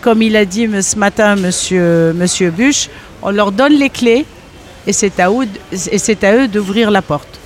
[0.01, 2.89] comme il a dit ce matin monsieur, monsieur Buch,
[3.21, 4.25] on leur donne les clés
[4.87, 5.59] et c'est à eux, d-
[5.91, 7.38] et c'est à eux d'ouvrir la porte.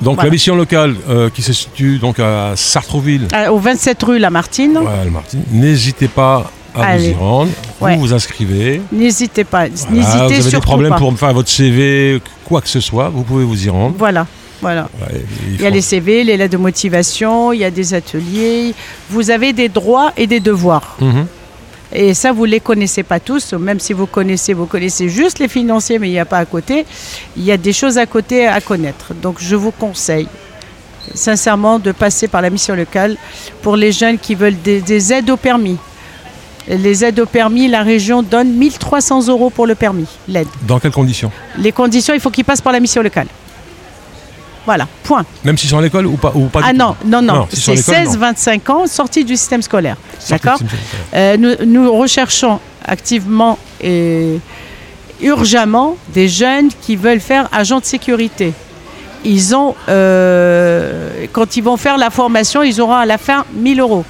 [0.00, 0.28] Donc Voilà.
[0.28, 4.78] la mission locale euh, qui se situe donc à Sartrouville, Ah, Au 27 rue Lamartine,
[5.10, 7.08] Martin, n'hésitez pas à Allez.
[7.08, 7.50] vous y rendre.
[7.80, 7.94] Ouais.
[7.94, 8.80] Vous vous inscrivez.
[8.92, 10.98] n'hésitez pas, Voilà, n'hésitez vous avez des problèmes pas.
[10.98, 13.94] pour me faire votre CV, quoi que ce soit, vous pouvez vous y rendre.
[13.98, 14.26] Voilà,
[14.62, 14.88] voilà.
[15.00, 18.74] Ouais, Il y a les CV, les lettres de motivation, il y a des ateliers.
[19.10, 20.96] Vous avez des droits et des devoirs.
[21.00, 21.26] Mhm.
[21.92, 25.38] Et ça, vous ne les connaissez pas tous, même si vous connaissez, vous connaissez juste
[25.38, 26.84] les financiers, mais il n'y a pas à côté.
[27.36, 29.14] Il y a des choses à côté à connaître.
[29.14, 30.28] Donc je vous conseille
[31.14, 33.16] sincèrement de passer par la mission locale
[33.62, 35.78] pour les jeunes qui veulent des, des aides au permis.
[36.68, 40.48] Les aides au permis, la région donne 1300 euros pour le permis, l'aide.
[40.66, 41.32] Dans quelles conditions?
[41.56, 43.28] Les conditions, il faut qu'ils passent par la mission locale.
[44.68, 45.24] Voilà, point.
[45.44, 48.04] Même s'ils sont à l'école ou pas, ou pas Ah non, non, non, c'est l'école,
[48.04, 48.32] non.
[48.34, 49.96] 16-25 ans sortis du système scolaire.
[50.28, 50.58] D'accord
[51.14, 54.38] Euh, nous, nous recherchons activement et
[55.22, 58.52] urgemment des jeunes qui veulent faire agent de sécurité.
[59.24, 63.80] Ils ont, euh, quand ils vont faire la formation, ils auront à la fin 1000
[63.80, 64.04] euros.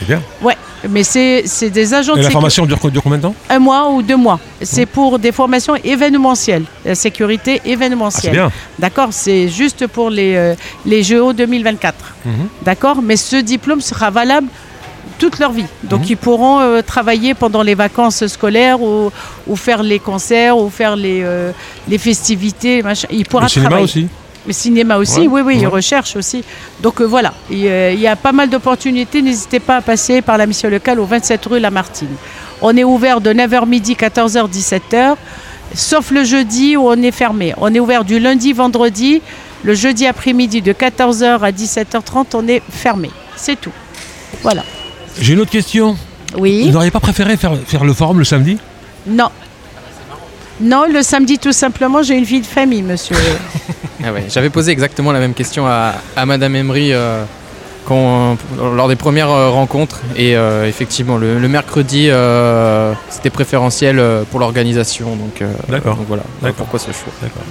[0.00, 0.20] C'est bien.
[0.42, 0.56] Ouais,
[0.88, 2.32] Mais c'est des agents Et de la sécurité.
[2.32, 3.34] formation dure, dure combien de temps?
[3.48, 4.38] Un mois ou deux mois.
[4.62, 8.32] C'est pour des formations événementielles, la sécurité Ah, c'est événementielle.
[8.32, 8.50] bien.
[8.78, 9.08] D'accord?
[9.12, 10.54] C'est juste pour les, euh,
[10.86, 11.94] les JO 2024.
[12.24, 12.32] Mhm.
[12.62, 13.02] D'accord?
[13.02, 14.48] Mais ce diplôme sera valable
[15.18, 15.66] toute leur vie.
[15.82, 16.06] Donc Mhm.
[16.10, 19.10] ils pourront euh, travailler pendant les vacances scolaires ou,
[19.46, 21.52] ou faire les concerts ou faire les, euh,
[21.88, 22.82] les festivités.
[22.82, 23.06] Machin.
[23.10, 23.84] Ils pourront Le cinéma travailler.
[23.84, 24.08] aussi?
[24.46, 25.66] Le cinéma aussi, Ouais, oui, oui, ils ouais.
[25.66, 26.42] recherchent aussi.
[26.82, 29.20] Donc euh, voilà, il, euh, y a pas mal d'opportunités.
[29.20, 32.14] N'hésitez pas à passer par la mission locale au 27 rue Lamartine.
[32.62, 35.16] On est ouvert de 9h midi, 14h, 17h,
[35.74, 37.54] sauf le jeudi où on est fermé.
[37.58, 39.20] On est ouvert du lundi, vendredi.
[39.62, 43.10] Le jeudi après-midi de 14h à 17h30, on est fermé.
[43.36, 43.72] C'est tout.
[44.42, 44.64] Voilà.
[45.20, 45.92] J'ai une autre question.
[46.32, 46.70] Vous Oui.
[46.70, 48.56] n'auriez pas préféré faire, faire le forum le samedi?
[49.06, 49.28] Non.
[50.60, 53.16] Non, le samedi, tout simplement, j'ai une vie de famille, monsieur.
[54.02, 57.22] Ah ouais, J'avais posé exactement la même question à, à Madame Emery euh,
[57.84, 58.38] quand-
[58.74, 60.00] lors des premières euh, rencontres.
[60.16, 65.16] Et euh, effectivement, le, le mercredi, euh, c'était préférentiel euh, pour l'organisation.
[65.16, 65.96] Donc, euh, D'accord.
[65.96, 66.56] donc voilà, D'accord.
[66.56, 67.12] pourquoi ce choix?
[67.20, 67.42] D'accord.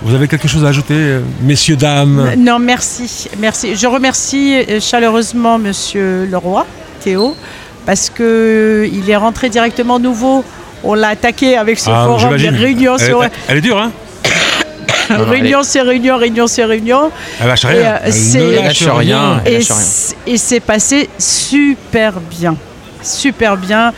[0.00, 2.32] Vous avez quelque chose à ajouter, euh, messieurs, dames?
[2.38, 3.28] Non, merci.
[3.38, 3.76] Merci.
[3.76, 6.64] Je remercie euh, chaleureusement Monsieur Leroy,
[7.04, 7.36] Théo,
[7.84, 10.42] parce que il est rentré directement nouveau.
[10.84, 13.78] On l'a attaqué avec ce Ah, forum, des réunions elle, sur elle- elle est dure,
[13.78, 13.90] hein
[15.10, 17.10] non, réunion, c'est réunion, réunion, c'est réunion.
[17.40, 17.92] Elle lâche Et, rien.
[17.94, 19.40] euh, Elle ne lâche rien.
[19.44, 19.76] Elle Et lâche rien.
[19.78, 22.56] c- et c'est passé super bien.
[23.02, 23.92] Super bien.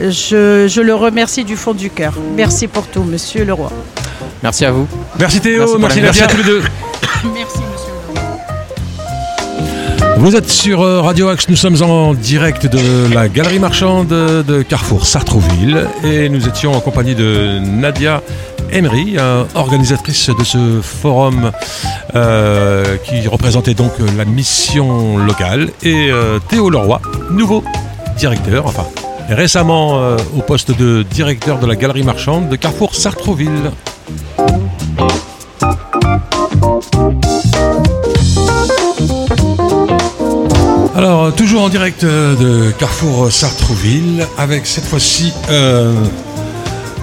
[0.00, 2.14] Je, je le remercie du fond du cœur.
[2.34, 3.70] Merci pour tout, Monsieur Leroy.
[4.42, 4.86] Merci à vous.
[5.18, 6.22] Merci Théo, Merci Nadia, merci.
[6.28, 6.62] tous les deux.
[7.34, 7.71] Merci.
[10.16, 14.62] Vous êtes sur euh, Radio Axe, nous sommes en direct de la galerie marchande de
[14.62, 15.86] Carrefour Sartrouville.
[16.04, 18.22] Et nous étions en compagnie de Nadia
[18.70, 21.50] Emery, euh, organisatrice de ce forum
[22.14, 25.70] euh, qui représentait donc la mission locale.
[25.82, 26.10] Et
[26.48, 27.64] Théo Leroy, nouveau
[28.16, 28.86] directeur, enfin
[29.28, 33.70] récemment au poste de directeur de la galerie marchande de Carrefour Sartrouville.
[41.02, 45.92] Alors, euh, toujours en direct euh, de Carrefour Sartrouville, avec cette fois-ci euh,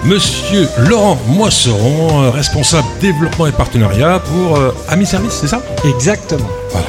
[0.06, 5.60] Monsieur Laurent Moisseron, euh, responsable développement et partenariat pour euh, Ami Service, c'est ça?
[5.84, 6.48] Exactement.
[6.70, 6.86] Voilà.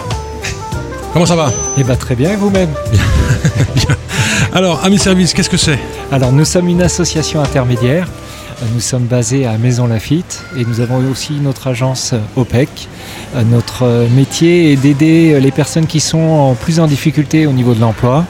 [1.12, 1.52] Comment ça va?
[1.78, 2.70] Et bien très bien, et vous-même
[4.54, 5.80] Alors, Ami Service, qu'est-ce que c'est?
[6.14, 8.08] Alors nous sommes une association intermédiaire.
[8.74, 12.70] Nous sommes basés à Maison Lafitte et nous avons aussi notre agence euh, OPEC.
[13.36, 17.54] Euh, Notre euh, métier est d'aider les personnes qui sont en plus en difficulté au
[17.54, 18.24] niveau de l'emploi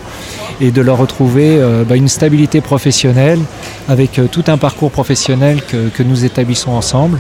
[0.62, 3.40] et de leur retrouver bah, une stabilité professionnelle
[3.90, 7.20] avec tout un parcours professionnel que, nous établissons ensemble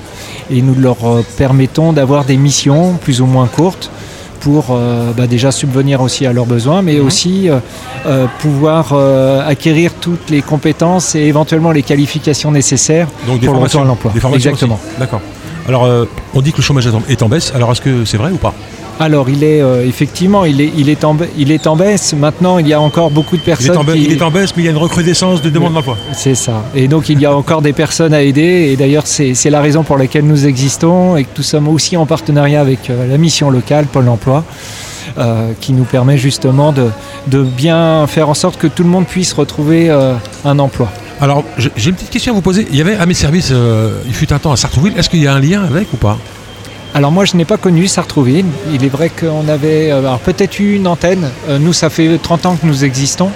[0.51, 0.97] et nous leur
[1.37, 3.89] permettons d'avoir des missions plus ou moins courtes
[4.41, 7.59] pour euh, bah, déjà subvenir aussi à leurs besoins, mais aussi euh,
[8.05, 8.93] euh, pouvoir
[9.47, 14.11] acquérir toutes les compétences et éventuellement les qualifications nécessaires Donc pour le retour à l'emploi.
[14.33, 14.79] Exactement.
[14.99, 15.21] D'accord.
[15.67, 15.87] Alors,
[16.33, 18.53] on dit que le chômage est en baisse, alors est-ce que c'est vrai ou pas?
[19.01, 22.13] Alors, il est euh, effectivement, il est, il, est en, ba- il est en baisse.
[22.13, 24.03] Maintenant, il y a encore beaucoup de il est, personnes en ba- qui...
[24.03, 25.97] il est en baisse, mais il y a une recrudescence de demande d'emploi.
[26.13, 26.63] C'est ça.
[26.75, 28.69] Et donc, il y a encore des personnes à aider.
[28.71, 32.05] Et d'ailleurs, c'est la raison pour laquelle nous existons et que nous sommes aussi en
[32.05, 34.43] partenariat avec euh, la mission locale, Pôle emploi,
[35.17, 36.87] euh, qui nous permet justement de,
[37.27, 40.13] de bien faire en sorte que tout le monde puisse retrouver euh,
[40.45, 40.89] un emploi.
[41.19, 42.67] Alors, j'ai une petite question à vous poser.
[42.71, 44.93] Il y avait Ami Service, euh, il fut un temps à Sartrouville.
[44.97, 46.17] Est-ce qu'il y a un lien avec ou pas?
[46.93, 48.45] Alors moi je n'ai pas connu Sartrouville.
[48.73, 51.29] Il est vrai qu'on avait euh, alors peut-être eu une antenne.
[51.47, 53.31] Euh, nous ça fait 30 ans que nous existons.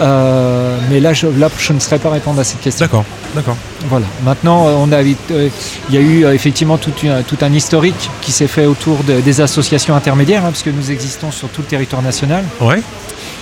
[0.00, 2.86] Euh, mais là je, là je ne saurais pas répondre à cette question.
[2.86, 3.56] D'accord, d'accord.
[3.90, 4.06] Voilà.
[4.24, 5.48] Maintenant on a, euh,
[5.90, 9.20] il y a eu effectivement tout, un- tout un historique qui s'est fait autour de-
[9.20, 12.44] des associations intermédiaires hein, parce que nous existons sur tout le territoire national.
[12.60, 12.80] Ouais.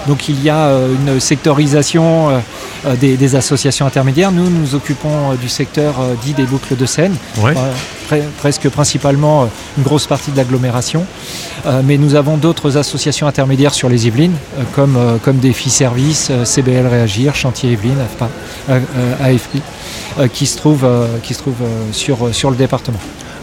[0.07, 2.38] Donc il y a euh, une sectorisation euh,
[2.87, 4.33] euh, des, des associations intermédiaires.
[4.33, 7.14] Nous nous occupons du secteur dit des boucles de Seine.
[7.38, 7.55] Ouais.
[8.11, 11.05] Pre- presque principalement une grosse partie de l'agglomération.
[11.85, 14.37] Mais nous avons d'autres associations intermédiaires sur les Yvelines,
[14.77, 18.29] comme, comme Défi Service, CBL Réagir, Chantier Yvelines, AFPA,
[19.21, 19.57] AFP,
[20.33, 20.87] qui se trouvent,
[21.25, 22.99] qui se trouvent sur, sur le département.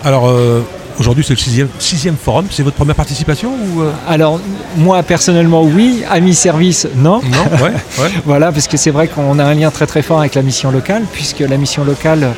[0.05, 0.61] Alors, euh,
[0.99, 2.45] aujourd'hui, c'est le sixième, sixième forum.
[2.51, 4.39] C'est votre première participation ou euh, Alors,
[4.77, 6.03] moi personnellement, oui.
[6.09, 7.21] Amis Service, non.
[7.23, 8.09] Non Ouais, ouais.
[8.25, 10.71] Voilà, parce que c'est vrai qu'on a un lien très très fort avec la mission
[10.71, 12.29] locale, puisque la mission locale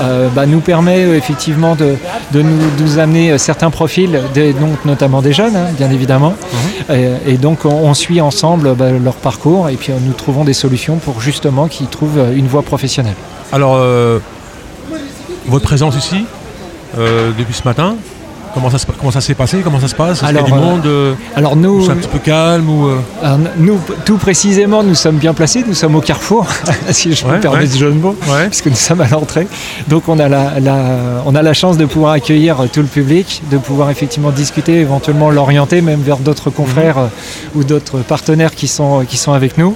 [0.00, 1.96] euh, bah, nous permet euh, effectivement de,
[2.32, 6.34] de nous, de nous amener certains profils, des- donc, notamment des jeunes, hein, bien évidemment.
[6.92, 10.52] Et, et donc on, on suit ensemble bah, leur parcours et puis nous trouvons des
[10.54, 13.14] solutions pour justement qu'ils trouvent une voie professionnelle.
[13.52, 14.18] Alors, euh,
[15.46, 16.24] votre présence ici,
[16.98, 17.96] euh, depuis ce matin,
[18.54, 20.22] comment ça, comment ça s'est passé Comment ça se passe?
[20.22, 22.18] Est-ce qu'il y a Alors, du euh, monde euh, Alors ou nous, un petit peu
[22.18, 25.64] calme ou euh, alors, nous, tout précisément, nous sommes bien placés.
[25.66, 26.46] Nous sommes au carrefour,
[26.90, 28.14] si je Ouais, me permets ce jeu de mots.
[28.50, 29.46] Puisque nous sommes à l'entrée.
[29.88, 33.42] Donc on a la, la- on a la chance de pouvoir accueillir tout le public,
[33.50, 37.06] de pouvoir effectivement discuter, éventuellement l'orienter même vers d'autres confrères euh,
[37.54, 39.74] ou d'autres partenaires qui sont, qui sont avec nous.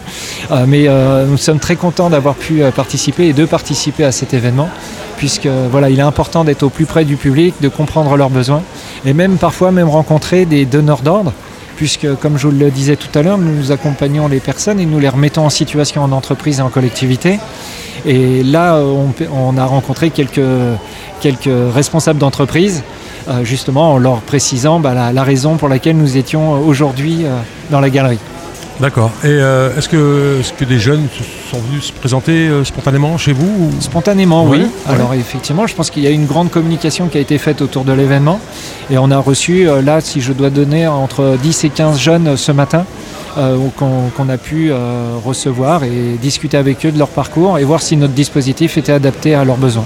[0.67, 0.89] Mais
[1.29, 4.69] nous sommes très contents d'avoir pu participer et de participer à cet événement,
[5.17, 8.31] puisque euh, voilà, il est important d'être au plus près du public, de comprendre leurs
[8.31, 8.63] besoins
[9.05, 11.33] et même parfois même rencontrer des donneurs d'ordre
[11.77, 14.99] puisque, comme je vous le disais tout à l'heure, nous accompagnons les personnes et nous
[14.99, 17.39] les remettons en situation en entreprise et en collectivité.
[18.07, 20.41] Et là, on, peut- on a rencontré quelques,
[21.75, 22.83] responsables d'entreprise,
[23.29, 27.37] euh, justement en leur précisant bah, la, raison pour laquelle nous étions aujourd'hui euh,
[27.71, 28.21] dans la galerie.
[28.81, 29.11] D'accord.
[29.25, 31.07] Et euh, est-ce que, est-ce que des jeunes
[31.51, 34.67] sont venus se présenter euh, spontanément chez vous ou- Spontanément, oui.
[34.87, 37.85] Alors effectivement, je pense qu'il y a une grande communication qui a été faite autour
[37.85, 38.39] de l'événement.
[38.91, 42.37] Et on a reçu, euh, là, si je dois donner, entre 10 et 15 jeunes
[42.37, 42.85] ce matin.
[43.77, 44.73] qu'on a pu
[45.25, 49.35] recevoir et discuter avec eux de leur parcours et voir si notre dispositif était adapté
[49.35, 49.85] à leurs besoins.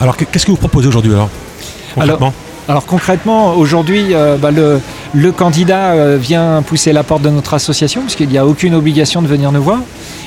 [0.00, 1.28] Alors que- qu'est-ce que vous proposez aujourd'hui alors?
[1.94, 2.32] Concrètement?
[2.68, 4.80] Alors concrètement, aujourd'hui, bah, le,
[5.14, 9.22] le candidat euh, vient pousser la porte de notre association, puisqu'il n'y a aucune obligation
[9.22, 9.80] de venir nous voir.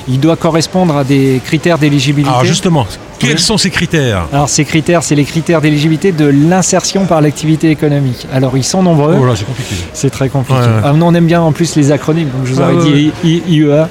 [0.08, 2.30] Il doit correspondre à des critères d'éligibilité.
[2.30, 2.86] Alors justement,
[3.18, 4.26] quels sont ces critères?
[4.32, 8.26] Alors ces critères, c'est les critères d'éligibilité de l'insertion par l'activité économique.
[8.32, 9.16] Alors ils sont nombreux.
[9.20, 9.74] Oh là, c'est compliqué.
[9.92, 10.58] C'est très compliqué.
[10.58, 10.80] Ouais, ouais.
[10.82, 13.12] Ah, on aime bien en plus les acronymes, donc je vous Ah, aurais dit
[13.46, 13.88] IEA,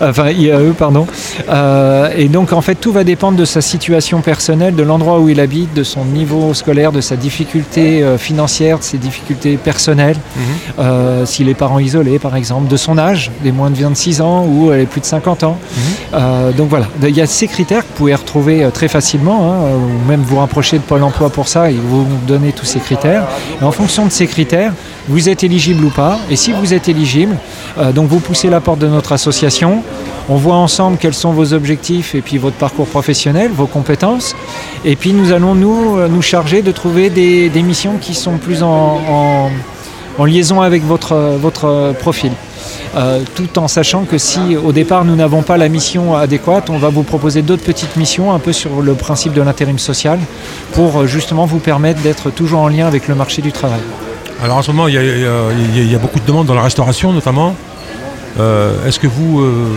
[0.00, 1.06] enfin IAE, pardon.
[1.48, 5.28] Euh, et donc en fait, tout va dépendre de sa situation personnelle, de l'endroit où
[5.28, 10.16] il habite, de son niveau scolaire, de sa difficulté euh, financière, de ses difficultés personnelles,
[10.78, 14.44] Euh, s'il est parent isolé par exemple, de son âge, des moins de 26 ans
[14.44, 15.56] ou euh, les plus de 50 ans.
[15.60, 15.82] Mhm.
[16.14, 19.56] Euh, donc voilà, il y a ces critères que vous pouvez retrouver très facilement, hein,
[19.76, 23.24] ou même vous rapprocher de Pôle emploi pour ça, et vous donner tous ces critères.
[23.60, 24.72] Et en fonction de ces critères,
[25.08, 26.18] vous êtes éligible ou pas.
[26.30, 27.36] Et si vous êtes éligible,
[27.78, 29.82] euh, donc vous poussez la porte de notre association.
[30.28, 34.34] On voit ensemble quels sont vos objectifs et puis votre parcours professionnel, vos compétences.
[34.84, 38.62] Et puis nous allons nous, nous charger de trouver des, des missions qui sont plus
[38.62, 39.50] en, en-
[40.18, 42.32] en liaison avec votre, votre profil.
[42.96, 46.78] Euh, tout en sachant que si au départ nous n'avons pas la mission adéquate, on
[46.78, 50.18] va vous proposer d'autres petites missions un peu sur le principe de l'intérim social
[50.72, 53.80] pour euh, justement vous permettre d'être toujours en lien avec le marché du travail.
[54.42, 57.54] Alors en ce moment, il y a beaucoup de demandes dans la restauration notamment.
[58.40, 59.40] Euh, Est-ce que vous...
[59.40, 59.68] euh,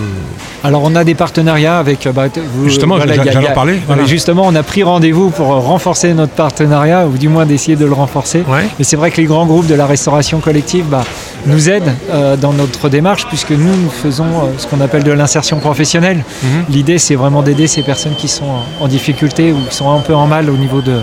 [0.63, 2.08] Alors on a des partenariats avec...
[2.08, 3.80] euh, bah, vous- Justement, voilà, j'allais parler.
[3.86, 4.06] voilà.
[4.06, 7.93] Justement, on a pris rendez-vous pour renforcer notre partenariat, ou du moins d'essayer de le
[7.93, 8.39] renforcer.
[8.48, 8.65] Ouais.
[8.80, 11.04] Mais c'est vrai que les grands groupes de la restauration collective bah,
[11.46, 14.26] nous aident euh, dans notre démarche, puisque nous, nous faisons
[14.58, 16.24] ce qu'on appelle de l'insertion professionnelle.
[16.43, 16.50] Mhm.
[16.70, 18.46] L'idée, c'est vraiment d'aider ces personnes qui sont
[18.80, 21.02] en, difficulté ou qui sont un peu en mal au niveau de,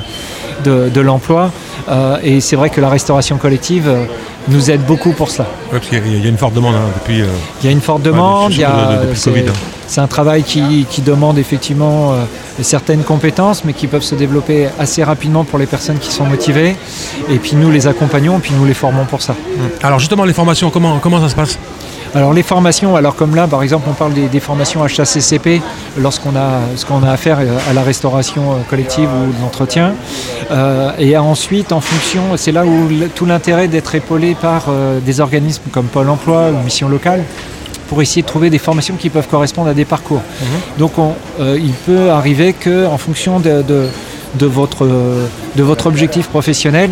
[0.64, 1.52] de, de l'emploi.
[1.88, 3.88] Euh, et c'est vrai que la restauration collective
[4.48, 5.48] nous aide beaucoup pour cela.
[5.72, 7.22] Ouais, parce qu'il y a- il y a une forte demande hein, depuis.
[7.22, 7.26] euh,
[7.62, 9.52] Il y a une forte demande, de- hein.
[9.86, 12.24] c'est un travail qui, qui demande effectivement euh,
[12.62, 16.76] certaines compétences, mais qui peuvent se développer assez rapidement pour les personnes qui sont motivées.
[17.30, 19.34] Et puis nous les accompagnons, puis nous les formons pour ça.
[19.82, 21.58] Alors justement, les formations, comment, comment ça se passe?
[22.14, 25.60] Alors les formations, alors comme là par exemple on parle des, des formations HACCP
[25.98, 29.40] lorsqu'on a ce qu'on a à faire euh, à la restauration euh, collective ou de
[29.42, 29.94] l'entretien.
[30.52, 35.20] Euh, et ensuite en fonction, c'est là où tout l'intérêt d'être épaulé par euh, des
[35.20, 37.24] organismes comme Pôle Emploi ou Mission Locale
[37.88, 40.22] pour essayer de trouver des formations qui peuvent correspondre à des parcours.
[40.78, 43.88] Donc on- euh, il peut arriver que en fonction de, de-
[44.36, 44.86] de votre,
[45.56, 46.90] de votre objectif professionnel,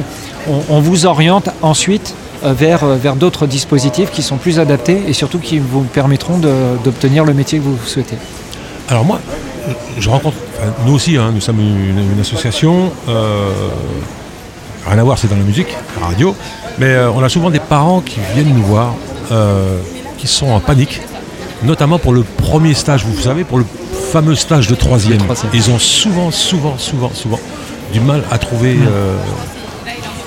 [0.48, 5.12] on, on vous oriente ensuite vers, euh, vers d'autres dispositifs qui sont plus adaptés et
[5.12, 6.38] surtout qui vous permettront
[6.84, 8.16] d'obtenir le métier que vous souhaitez.
[8.88, 9.20] Alors moi,
[9.98, 13.50] je rencontre, enfin, nous aussi, hein, nous sommes une, une association, euh,
[14.86, 15.68] rien à voir, c'est dans la musique,
[16.00, 16.34] la radio,
[16.78, 18.94] mais euh, on a souvent des parents qui viennent nous voir,
[19.30, 19.78] euh,
[20.18, 21.00] qui sont en panique,
[21.62, 23.64] notamment pour le premier stage, vous savez, pour le
[24.12, 25.20] fameux stage de troisième.
[25.54, 27.38] Ils ont souvent, souvent, souvent, souvent
[27.92, 28.76] du mal à trouver...
[28.84, 29.61] euh, Et-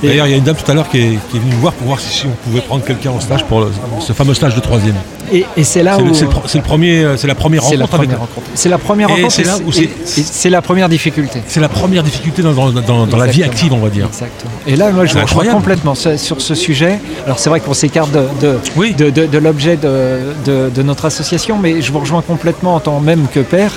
[0.04, 1.60] D'ailleurs, il y a une dame tout à l'heure qui est, qui est venue nous
[1.60, 4.34] voir pour voir si, si on pouvait prendre quelqu'un en stage pour le- ce fameux
[4.34, 4.96] stage de troisième.
[5.34, 6.14] Et, et c'est là où...
[6.14, 8.48] c'est le pro- c'est le premier, euh, c'est la première c'est la rencontre première rencontre.
[8.54, 9.34] C'est la première Et rencontre
[10.14, 11.42] c'est la première difficulté.
[11.48, 14.06] C'est la première difficulté dans, dans- dans- dans la vie active, on va dire.
[14.06, 14.52] Exactement.
[14.68, 17.00] Et là, moi, je vous rejoins complètement sur ce sujet.
[17.26, 18.94] Alors, c'est vrai qu'on s'écarte de, de, Oui.
[18.94, 23.26] de, de- de l'objet de, notre association, mais je vous rejoins complètement en tant même
[23.34, 23.72] que père,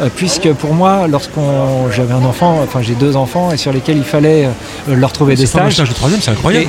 [0.00, 3.96] euh, puisque pour moi, lorsqu'on j'avais un enfant, enfin j'ai deux enfants, et sur lesquels
[3.98, 5.74] il fallait euh, leur trouver des stages.
[5.74, 6.66] stage de troisième, c'est incroyable.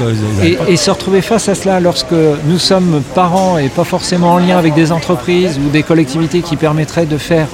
[0.68, 2.16] Et, se retrouver face à cela lorsque
[2.46, 6.56] nous sommes parents et pas forcément en lien avec des entreprises ou des collectivités qui
[6.56, 7.48] permettraient de faire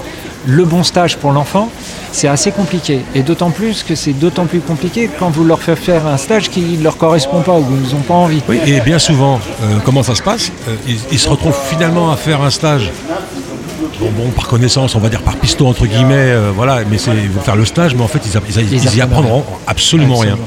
[0.45, 1.69] le bon stage pour l'enfant,
[2.13, 3.01] c'est assez compliqué.
[3.15, 6.49] Et d'autant plus que c'est d'autant plus compliqué quand vous leur faites faire un stage
[6.49, 8.41] qui ne leur correspond pas ou ils n'ont pas envie.
[8.47, 12.11] Oui, et bien souvent, euh, comment ça se passe Euh, ils, ils se retrouvent finalement
[12.11, 12.91] à faire un stage.
[13.99, 17.11] Bon, bon, par connaissance, on va dire par piston entre guillemets, euh, voilà, mais c'est
[17.11, 20.37] ils vont faire le stage, mais en fait ils, ils, y apprendront absolument, rien.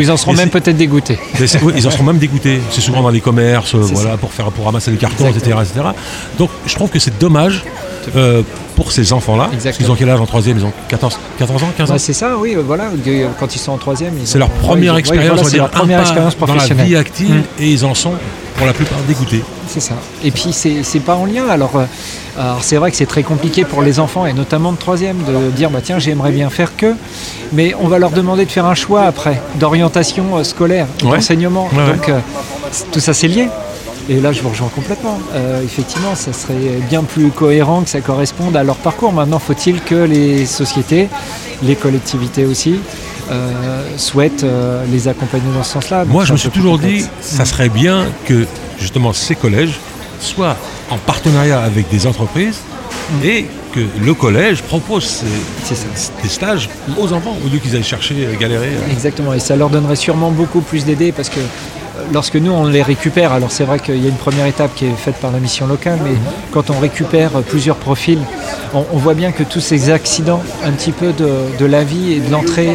[0.00, 1.18] Ils en seront Et même peut-être dégoûtés.
[1.62, 2.60] Oui, ils en seront même dégoûtés.
[2.70, 5.86] C'est souvent dans les commerces, euh, voilà, pour faire pour ramasser les cartons, etc., etc.
[6.38, 7.64] Donc je trouve que c'est dommage
[8.16, 8.42] euh,
[8.76, 9.50] pour ces enfants-là.
[9.76, 10.58] Qu'ils ont quel âge en troisième?
[10.58, 11.92] Ils ont 14, 14 ans, 15 ans?
[11.94, 12.90] Ouais, c'est ça, oui, euh, voilà.
[13.38, 15.62] Quand ils sont en troisième, ils C'est leur première ils- expérience, on va c'est dire,
[15.62, 17.62] leur première expérience dans la vie active, Mm.
[17.62, 18.12] et ils en sont
[18.56, 19.42] pour la plupart dégoûtés.
[19.68, 19.94] C'est ça.
[20.22, 21.46] Et puis c'est pas en lien.
[21.48, 21.84] Alors, euh,
[22.38, 25.50] alors c'est vrai que c'est très compliqué pour les enfants et notamment de troisième de
[25.50, 26.94] dire bah tiens j'aimerais bien faire que,
[27.52, 31.16] mais on va leur demander de faire un choix après d'orientation euh, scolaire, Ouais.
[31.16, 31.68] d'enseignement.
[31.72, 31.92] Ouais.
[31.94, 32.18] Donc euh,
[32.92, 33.48] tout ça c'est lié.
[34.08, 35.18] Et là je vous rejoins complètement.
[35.34, 39.12] Euh, effectivement, ça serait bien plus cohérent que ça corresponde à leur parcours.
[39.12, 41.08] Maintenant, faut-il que les sociétés,
[41.62, 42.78] les collectivités aussi.
[43.30, 46.04] Euh, souhaitent euh, les accompagner dans ce sens-là.
[46.04, 48.46] Moi, je me suis toujours dit, ça serait bien que
[48.78, 49.78] justement ces collèges
[50.20, 50.56] soient
[50.90, 52.60] en partenariat avec des entreprises
[53.24, 55.04] et que le collège propose
[55.64, 55.74] ces-
[56.22, 58.68] des stages aux enfants au lieu qu'ils aillent chercher, euh, galérer.
[58.68, 58.92] euh.
[58.92, 62.66] Exactement, et ça leur donnerait sûrement beaucoup plus d'aider parce que euh, lorsque nous on
[62.66, 65.32] les récupère, alors c'est vrai qu'il y a une première étape qui est faite par
[65.32, 66.12] la mission locale, mais
[66.52, 68.20] quand on récupère plusieurs profils,
[68.74, 71.28] on, on voit bien que tous ces accidents un petit peu de,
[71.58, 72.68] de la vie et de l'entrée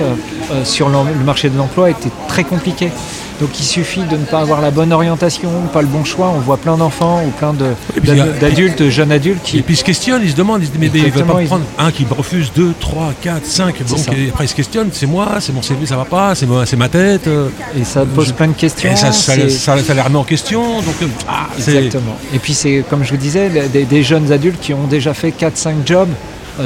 [0.51, 2.91] euh, sur le marché de l'emploi étaient très compliqués.
[3.39, 6.34] Donc il suffit de ne pas avoir la bonne orientation, pas le bon choix.
[6.36, 7.54] On voit plein d'enfants ou plein
[7.95, 10.71] Et d'adultes, jeunes adultes Et qui, puis ils se questionnent, ils se demandent, ils se
[10.71, 13.45] disent, mais, il ne va pas ils- prendre un qui me refuse, deux, trois, quatre,
[13.45, 13.78] cinq.
[13.88, 14.12] Donc ça.
[14.12, 16.65] et après ils se questionnent, c'est moi, c'est mon CV, ça va pas, c'est ma,
[16.65, 17.28] c'est ma tête.
[17.28, 17.47] euh,
[17.80, 18.91] et ça pose plein de questions.
[18.91, 20.62] et ça, ça, c'est- ça, ça les remet en question.
[20.82, 22.17] Donc euh, ah, Exactement.
[22.34, 25.32] Et puis c'est, comme je vous disais, des, des jeunes adultes qui ont déjà fait
[25.32, 26.10] 4-5 jobs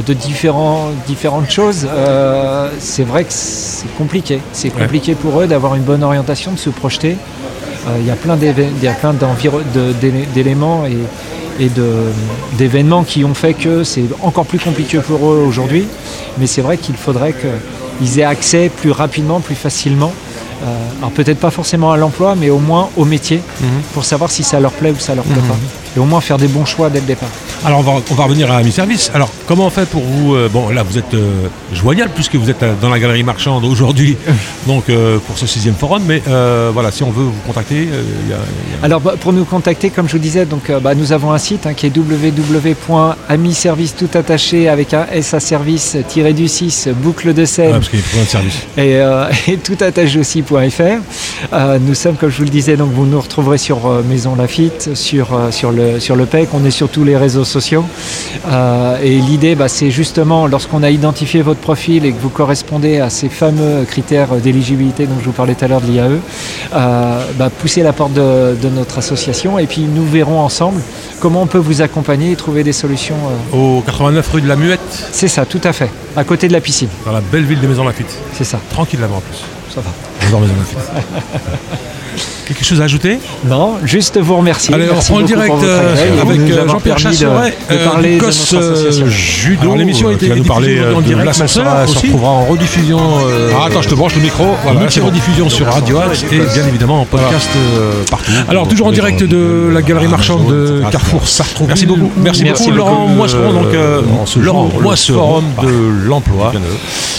[0.02, 1.86] de différents, différentes choses.
[1.90, 4.40] Euh, c'est vrai que c'est compliqué.
[4.52, 4.82] C'est Ouais.
[4.82, 7.16] compliqué pour eux d'avoir une bonne orientation, de se projeter.
[7.88, 8.94] Euh, Il y a plein, y a
[10.02, 10.98] de- d'éléments et,
[11.64, 12.12] et de-
[12.58, 15.86] d'événements qui ont fait que c'est encore plus compliqué pour eux aujourd'hui.
[16.38, 20.12] Mais c'est vrai qu'il faudrait qu'ils aient accès plus rapidement, plus facilement.
[20.64, 20.66] euh,
[21.00, 23.68] alors peut-être pas forcément à l'emploi, mais au moins au métier, Mhm.
[23.94, 25.48] pour savoir si ça leur plaît ou ça leur plaît Mhm.
[25.50, 25.56] pas.
[25.98, 27.28] Et au moins faire des bons choix dès le départ.
[27.66, 29.10] Alors on va, on va revenir à mi service.
[29.14, 32.50] Alors comment on fait pour vous euh, Bon là vous êtes euh, joignable puisque vous
[32.50, 34.18] êtes euh, dans la galerie marchande aujourd'hui,
[34.68, 36.04] donc euh, pour ce sixième forum.
[36.06, 36.22] Mais
[36.74, 37.96] voilà, si on veut vous contacter, il y a-
[38.26, 38.34] il y
[38.82, 41.38] a- Alors bah, pour nous contacter, comme je vous disais, donc, bah, nous avons un
[41.38, 46.90] site hein, qui est www.amiservice tout attaché avec un S à service tiré du 6
[46.96, 48.62] boucle de Ouais, Seine parce qu'il y a plein de services.
[48.78, 49.00] et,
[49.52, 51.54] et tout attaché aussi.fr.
[51.82, 55.28] Nous sommes, comme je vous le disais, donc vous nous retrouverez sur Maison Lafitte, sur,
[55.52, 57.53] sur, le, sur le PEC, on est sur tous les réseaux sociaux.
[58.52, 63.00] Euh, et l'idée, bah, c'est justement, lorsqu'on a identifié votre profil et que vous correspondez
[63.00, 66.20] à ces fameux critères d'éligibilité dont je vous parlais tout à l'heure de l'IAE,
[66.74, 70.82] euh, bah, pousser la porte de, de notre association et puis nous verrons ensemble
[71.20, 73.16] comment on peut vous accompagner et trouver des solutions.
[73.54, 73.58] euh.
[73.78, 74.80] Au 89 rue de la Muette,
[75.12, 77.68] C'est ça, tout à fait, à côté de la piscine, dans la belle ville de
[77.68, 78.14] Maison Lafitte.
[78.34, 78.60] c'est ça.
[78.72, 79.38] Tranquille là-bas en plus.
[79.74, 79.90] Ça va.
[80.26, 80.78] Maison Lafitte.
[82.46, 84.74] Quelque chose à ajouter Non, juste vous remercier.
[84.74, 87.74] Allez, on Merci reprend le beaucoup direct euh, avec euh, Jean-Pierre permis de- Chassoret, de,
[87.76, 89.10] euh, parler de notre euh.
[89.10, 89.76] Judo.
[89.76, 92.30] L'émission euh, va nous parler euh, en de direct, la mais ça sœur se retrouvera
[92.30, 93.00] en rediffusion.
[93.28, 94.46] euh, Ah, attends, je te branche le micro.
[94.64, 98.32] Voilà, c'est rediffusion sur Radio Axe et bien évidemment en podcast euh, partout.
[98.50, 101.62] Alors toujours en direct de la galerie marchande de Carrefour Sartre.
[101.68, 102.12] Merci beaucoup.
[102.18, 103.08] Merci, beaucoup Laurent.
[103.08, 104.02] Moisseron, donc euh,
[104.38, 106.52] Laurent forum de l'emploi.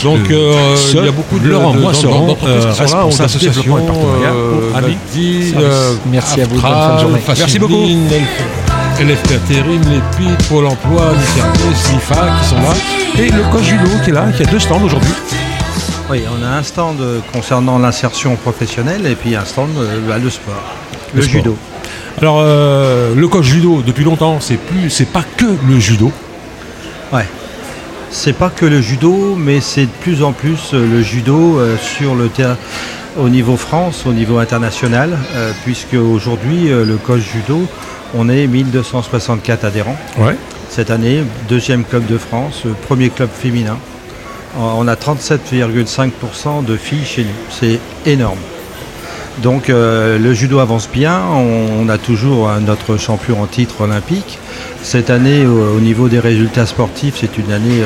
[0.02, 4.32] Donc euh, il y a beaucoup de Laurent Moisseron, euh, responsable développement et partenariat
[4.86, 7.20] euh, euh, Merci à vous, bonne Afra, fin de journée.
[7.26, 7.86] Merci beaucoup.
[9.00, 11.40] LFP Intérim, les PIT, Pôle emploi, qui
[12.48, 12.74] sont là.
[13.18, 15.10] Et le coach judo qui est là, qui a deux stands aujourd'hui.
[16.10, 20.18] Oui, on a un stand euh, concernant l'insertion professionnelle et puis un stand euh, bah,
[20.18, 20.54] le sport,
[21.14, 21.32] le, Le sport.
[21.40, 21.56] judo.
[22.20, 26.12] Alors euh, le coach judo depuis longtemps, c'est plus, c'est pas que le judo.
[27.12, 27.26] Ouais.
[28.10, 32.14] C'est pas que le judo, mais c'est de plus en plus le judo euh, sur
[32.14, 32.56] le terrain
[33.16, 37.66] au niveau France, au niveau international, euh, puisque aujourd'hui euh, le coach judo,
[38.14, 39.96] on est 1264 adhérents.
[40.18, 40.36] Ouais.
[40.68, 43.78] Cette année, deuxième club de France, euh, premier club féminin.
[44.56, 47.30] On a 37,5% de filles chez nous.
[47.50, 48.38] C'est énorme.
[49.42, 51.22] Donc le judo avance bien.
[51.32, 54.38] On, on a toujours notre champion en titre olympique.
[54.84, 57.82] Cette année, au, au niveau des résultats sportifs, c'est une année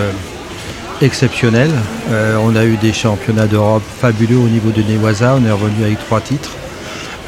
[1.03, 1.71] exceptionnelle.
[2.11, 5.37] Euh, on a eu des championnats d'Europe fabuleux au niveau de Newaza.
[5.41, 6.51] On est revenu avec trois titres.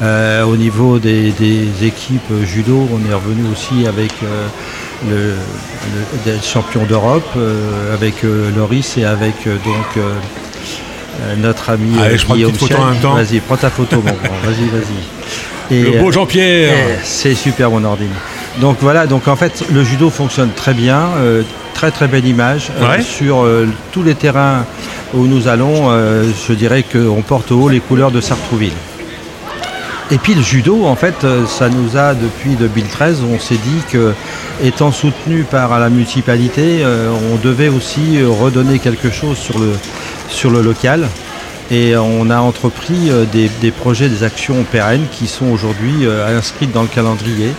[0.01, 4.47] Euh, au niveau des, des équipes judo, on est revenu aussi avec euh,
[5.09, 7.37] le, le- des champions d'Europe
[7.93, 10.03] avec Loris et avec donc
[11.37, 12.85] notre ami Allez, je prends Guillaume petite photo Chien.
[12.87, 13.13] en même temps.
[13.15, 14.13] Vas-y, prends ta photo, mon grand.
[14.43, 15.75] Vas-y, vas-y.
[15.75, 16.73] Et, Le beau Jean-Pierre.
[16.73, 18.09] eh, C'est super mon ordine.
[18.59, 21.09] Donc voilà, donc en fait le judo fonctionne très bien,
[21.81, 23.01] très très belle image euh, Ouais.
[23.01, 24.65] sur euh, tous les terrains
[25.15, 25.89] où nous allons.
[25.89, 28.77] euh, je dirais qu'on porte haut les couleurs de Sartrouville.
[30.11, 34.13] Et puis le judo, en fait, ça nous a depuis 2013, on s'est dit que,
[34.61, 36.83] étant soutenu par la municipalité,
[37.31, 39.71] on devait aussi redonner quelque chose sur le,
[40.27, 41.07] sur le local.
[41.71, 46.05] Et on a entrepris des, des projets, des actions pérennes qui sont aujourd'hui
[46.37, 47.51] inscrites dans le calendrier.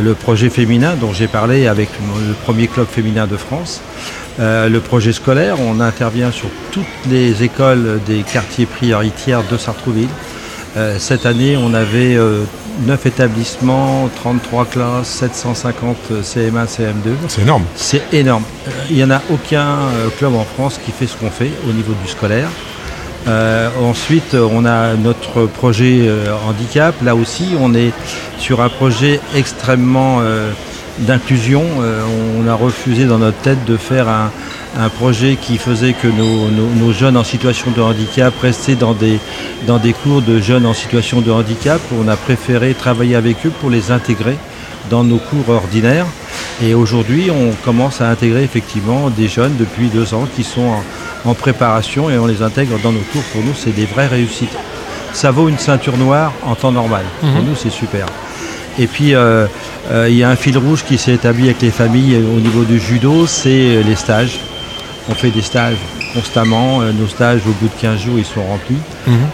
[0.00, 1.88] Le projet féminin dont j'ai parlé avec
[2.26, 3.82] le premier club féminin de France.
[4.40, 10.08] Euh, le projet scolaire, on intervient sur toutes les écoles des quartiers prioritaires de Sartrouville.
[10.78, 12.44] Euh, cette année, on avait euh,
[12.86, 17.12] 9 établissements, 33 classes, 750 CM1, CM2.
[17.28, 17.64] C'est énorme.
[17.76, 18.44] C'est énorme.
[18.66, 21.50] Euh, Il n'y en a aucun euh, club en France qui fait ce qu'on fait
[21.68, 22.48] au niveau du scolaire.
[23.28, 26.94] Euh, ensuite, on a notre projet euh, handicap.
[27.02, 27.92] Là aussi, on est
[28.38, 30.50] sur un projet extrêmement euh,
[30.98, 31.62] d'inclusion.
[31.80, 32.02] Euh,
[32.40, 34.30] on a refusé dans notre tête de faire un,
[34.78, 38.92] un projet qui faisait que nos, nos- nos jeunes en situation de handicap restaient dans
[38.94, 39.20] des,
[39.68, 41.80] dans des cours de jeunes en situation de handicap.
[42.04, 44.36] On a préféré travailler avec eux pour les intégrer
[44.90, 46.06] dans nos cours ordinaires.
[46.60, 50.82] Et aujourd'hui, on commence à intégrer effectivement des jeunes depuis deux ans qui sont en,
[51.24, 53.22] en préparation et on les intègre dans nos cours.
[53.32, 54.56] Pour nous, c'est des vraies réussites.
[55.12, 57.04] Ça vaut une ceinture noire en temps normal.
[57.20, 58.06] Pour nous, c'est super.
[58.78, 59.46] Et puis, euh,
[59.90, 62.64] euh, il y a un fil rouge qui s'est établi avec les familles au niveau
[62.64, 64.38] du judo, c'est euh, les stages.
[65.10, 65.76] On fait des stages
[66.14, 66.80] constamment.
[66.80, 68.76] Nos stages, au bout de 15 jours, ils sont remplis.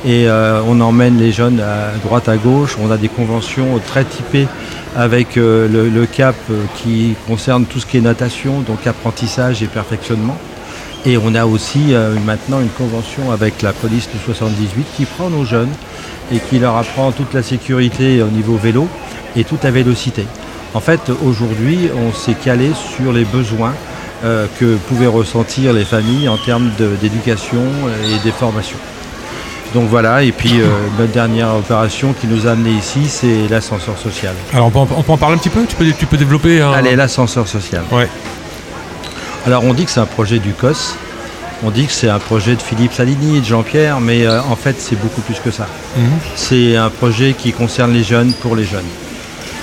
[0.06, 2.76] Et euh, on emmène les jeunes à droite, à gauche.
[2.82, 4.48] On a des conventions très typées
[4.96, 6.36] avec le, le CAP
[6.76, 10.38] qui concerne tout ce qui est natation, donc apprentissage et perfectionnement.
[11.06, 15.30] Et on a aussi euh, maintenant une convention avec la police du 78 qui prend
[15.30, 15.70] nos jeunes
[16.32, 18.88] et qui leur apprend toute la sécurité au niveau vélo
[19.36, 20.26] et toute la vélocité.
[20.74, 23.72] En fait, aujourd'hui, on s'est calé sur les besoins
[24.24, 26.70] euh, que pouvaient ressentir les familles en termes
[27.00, 27.62] d'éducation
[28.04, 28.76] et des formations.
[29.74, 30.66] Donc voilà, et puis euh,
[30.98, 34.34] notre dernière opération qui nous a amené ici, c'est l'ascenseur social.
[34.52, 35.64] Alors on peut, en- on peut en parler un petit peu?
[35.68, 36.72] Tu peux, tu peux développer un...
[36.72, 37.82] Allez, l'ascenseur social.
[37.92, 38.08] Ouais.
[39.48, 40.94] Alors on dit que c'est un projet du COS,
[41.64, 44.56] on dit que c'est un projet de Philippe Salini et de Jean-Pierre, mais euh, en
[44.56, 45.66] fait c'est beaucoup plus que ça.
[45.96, 46.04] Mhm.
[46.36, 48.90] C'est un projet qui concerne les jeunes pour les jeunes.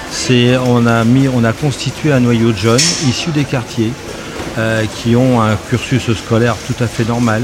[0.10, 3.92] C'est, on, a mis, on a constitué un noyau de jeunes issus des quartiers
[4.58, 7.44] euh, qui ont un cursus scolaire tout à fait normal,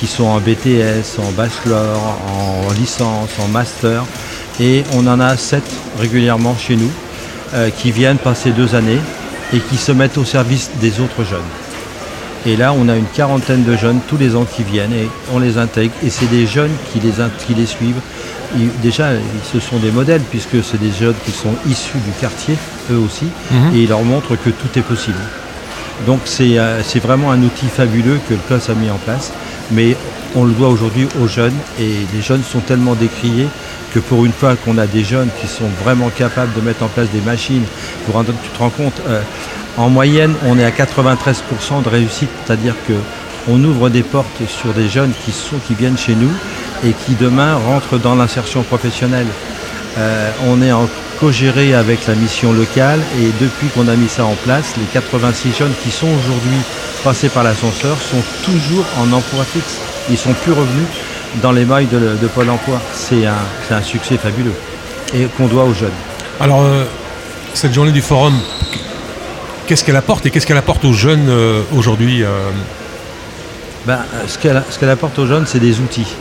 [0.00, 2.00] qui sont en BTS, en bachelor,
[2.32, 4.04] en licence, en master.
[4.58, 5.70] Et on en a sept
[6.00, 6.92] régulièrement chez nous
[7.52, 9.00] euh, qui viennent passer deux années
[9.52, 11.63] et qui se mettent au service des autres jeunes.
[12.46, 15.38] Et là, on a une quarantaine de jeunes tous les ans qui viennent et on
[15.38, 15.92] les intègre.
[16.04, 18.00] Et c'est des jeunes qui les, in- qui les suivent.
[18.82, 19.08] Déjà,
[19.52, 22.54] ce sont des modèles puisque c'est des jeunes qui sont issus du quartier,
[22.92, 23.74] eux aussi, Mhm.
[23.74, 25.18] et ils leur montrent que tout est possible.
[26.06, 29.32] Donc c'est euh, vraiment un outil fabuleux que le COS a mis en place.
[29.70, 29.96] Mais
[30.36, 33.46] on le doit aujourd'hui aux jeunes et les jeunes sont tellement décriés
[33.94, 36.88] que pour une fois qu'on a des jeunes qui sont vraiment capables de mettre en
[36.88, 37.62] place des machines,
[38.06, 39.20] pour un, tu te rends compte, euh,
[39.76, 42.94] en moyenne on est à 93% de réussite, c'est-à-dire que
[43.48, 46.30] on ouvre des portes sur des jeunes qui, sont, qui viennent chez nous
[46.84, 49.26] et qui demain rentrent dans l'insertion professionnelle.
[49.98, 50.88] Euh, on est en
[51.20, 55.52] co-géré avec la mission locale et depuis qu'on a mis ça en place, les 86
[55.58, 56.58] jeunes qui sont aujourd'hui
[57.04, 59.78] passés par l'ascenseur sont toujours en emploi fixe.
[60.10, 60.86] Ils sont plus revenus
[61.42, 62.80] dans les mailles de, de Pôle emploi.
[62.92, 63.36] C'est un,
[63.70, 64.54] un succès fabuleux
[65.12, 65.90] et qu'on doit aux jeunes.
[66.40, 66.84] Alors, euh,
[67.52, 68.34] cette journée du forum,
[69.66, 72.50] qu'est-ce qu'elle apporte et qu'est-ce qu'elle apporte aux jeunes euh, aujourd'hui euh,
[73.86, 76.14] Ben, euh, ce qu'elle apporte aux jeunes, c'est des outils.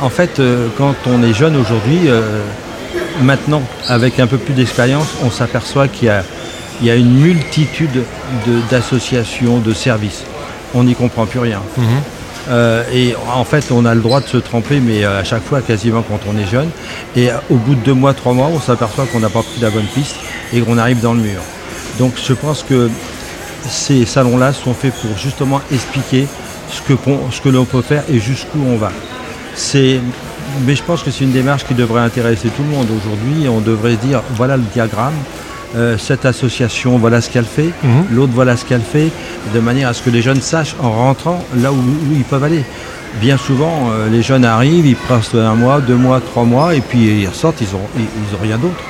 [0.00, 0.40] En fait,
[0.78, 2.02] quand on est jeune aujourd'hui,
[3.22, 6.12] maintenant, avec un peu plus d'expérience, on s'aperçoit qu'il
[6.80, 8.04] y y a une multitude
[8.46, 10.22] de- d'associations, de, services.
[10.74, 11.60] On n'y comprend plus rien.
[11.76, 11.84] Mhm.
[12.50, 15.60] Euh, et en fait, on a le droit de se tromper, mais à chaque fois,
[15.60, 16.70] quasiment quand on est jeune.
[17.16, 19.70] Et au bout de deux mois, trois mois, on s'aperçoit qu'on n'a pas pris la
[19.70, 20.14] bonne piste
[20.52, 21.40] et qu'on arrive dans le mur.
[21.98, 22.90] Donc je pense que
[23.68, 26.26] ces salons-là sont faits pour justement expliquer
[26.70, 26.94] ce que,
[27.30, 28.90] ce que l'on peut faire et jusqu'où on va.
[29.54, 30.00] C'est,
[30.66, 33.48] mais je pense que c'est une démarche qui devrait intéresser tout le monde aujourd'hui.
[33.48, 35.14] On devrait dire voilà le diagramme,
[35.76, 38.04] euh, cette association, voilà ce qu'elle fait, Mhm.
[38.12, 39.10] l'autre voilà ce qu'elle fait,
[39.54, 42.44] de manière à ce que les jeunes sachent en rentrant là où, où ils peuvent
[42.44, 42.64] aller.
[43.20, 46.80] Bien souvent, euh, les jeunes arrivent, ils passent un mois, deux mois, trois mois, et
[46.80, 48.82] puis ils ressortent, ils n'ont ils, ils ont rien d'autre.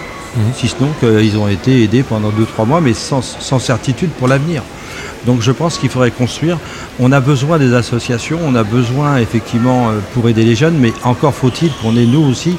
[0.57, 4.27] Si ce n'est qu'ils ont été aidés pendant 2-3 mois, mais sans, sans certitude pour
[4.29, 4.63] l'avenir.
[5.27, 6.59] Donc je pense qu'il faudrait construire.
[7.01, 10.93] On a besoin des associations, on a besoin effectivement euh, pour aider les jeunes, mais
[11.03, 12.57] encore faut-il qu'on ait nous aussi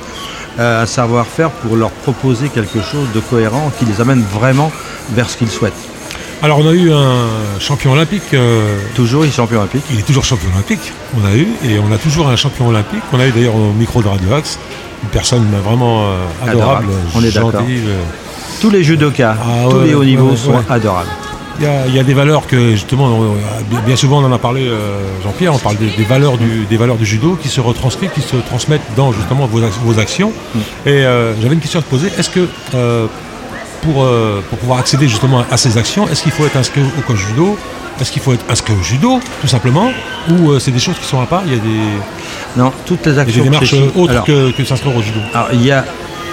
[0.59, 4.71] euh, un savoir-faire pour leur proposer quelque chose de cohérent qui les amène vraiment
[5.13, 5.73] vers ce qu'ils souhaitent.
[6.41, 7.27] Alors on a eu un
[7.59, 8.33] champion olympique.
[8.33, 9.83] euh, Toujours les champions olympiques.
[9.91, 10.91] il est toujours champion olympique.
[11.21, 13.01] On a eu et on a toujours un champion olympique.
[13.13, 14.59] On a eu d'ailleurs au micro de Radio Axe
[15.03, 16.87] une personne vraiment euh, adorable, Adorable.
[17.15, 17.81] On est gentille.
[17.87, 18.01] euh,
[18.61, 20.63] Tous les judokas, Ah tous ouais, les hauts niveaux ouais, sont ouais.
[20.69, 21.09] adorables.
[21.57, 23.17] Il y, a, il y a des valeurs que justement,
[23.85, 26.75] bien- souvent on en a parlé, euh, Jean-Pierre, on parle des, des valeurs du, des
[26.75, 30.33] valeurs du judo qui se retranscrivent, qui se transmettent dans justement vos, ac- vos actions.
[30.53, 30.59] Mm.
[30.85, 32.07] Et euh, j'avais une question à te poser.
[32.19, 33.05] Est-ce que euh,
[33.85, 36.81] pour, euh, pour pouvoir accéder justement à, à ces actions, est-ce qu'il faut être inscrit
[36.81, 37.57] au coach judo?
[38.01, 39.89] Est-ce qu'il faut être inscrit au judo, tout simplement?
[40.29, 41.43] Ou euh, c'est des choses qui sont à part?
[41.45, 43.91] Il y a des, Non, toutes les il y a actions des démarches précises.
[43.95, 45.85] autres Alors, que, que s'inscrire au judo alors, il y a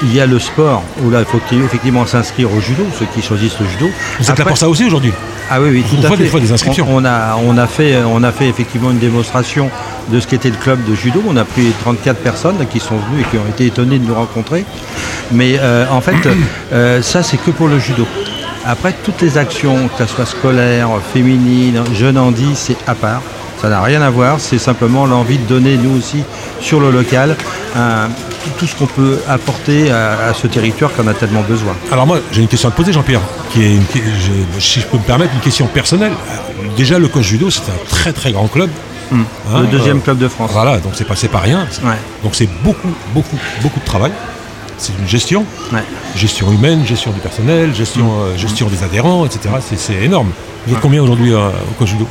[0.05, 3.23] il y a le sport où là il faut effectivement s'inscrire au judo, ceux qui
[3.23, 3.89] choisissent le judo.
[4.19, 5.13] Vous êtes là pour ça aussi aujourd'hui?
[5.49, 6.25] Ah oui, oui, tout à faites fait.
[6.25, 6.87] des fois des inscriptions.
[6.89, 9.71] On, on a, on, a fait, on a fait effectivement une démonstration
[10.09, 11.23] de ce qu'était le club de judo.
[11.29, 14.15] On a pris 34 personnes qui sont venues et qui ont été étonnées de nous
[14.15, 14.65] rencontrer.
[15.33, 16.28] Mais euh, en fait,
[16.72, 18.07] euh, ça c'est que pour le judo.
[18.64, 23.20] Après, toutes les actions, que ce soit scolaire, féminine, jeune handi, c'est à part.
[23.61, 26.22] Ça n'a rien à voir, c'est simplement l'envie de donner, nous aussi,
[26.61, 27.37] sur le local,
[27.76, 28.09] un-
[28.59, 31.72] tout, ce qu'on peut apporter à, à ce territoire qu'on a tellement besoin.
[31.93, 33.20] Alors moi, j'ai une question à te poser, Jean-Pierre,
[33.51, 36.12] qui est, une, qui- je- si je peux me permettre, une question personnelle.
[36.28, 38.70] Alors, Déjà, le coach judo, c'est un très très grand club.
[39.12, 39.16] Hein,
[39.61, 40.51] le deuxième euh, club de France.
[40.53, 41.66] Voilà, donc c'est pas, pas rien.
[41.85, 41.91] Ouais.
[42.24, 44.11] Donc c'est beaucoup, beaucoup, beaucoup de travail.
[44.83, 45.78] C'est une gestion, Ouais.
[46.16, 49.49] gestion humaine, gestion du personnel, gestion, euh, gestion des adhérents, etc.
[49.64, 50.30] C'est, c'est énorme.
[50.66, 52.05] Vous êtes combien aujourd'hui euh, au coach judo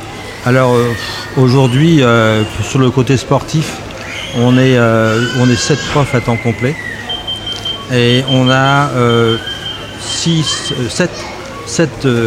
[0.46, 0.90] Alors euh,
[1.36, 3.72] aujourd'hui, euh, sur le côté sportif,
[4.38, 6.74] on est, euh, on est 7 profs à temps complet.
[7.92, 8.88] Et on a
[10.88, 11.10] 7,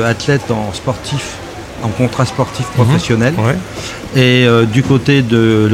[0.06, 1.38] athlètes en sportif,
[1.82, 3.34] en contrat sportif professionnel.
[3.40, 3.56] Ouais.
[4.16, 5.68] Et euh, du côté de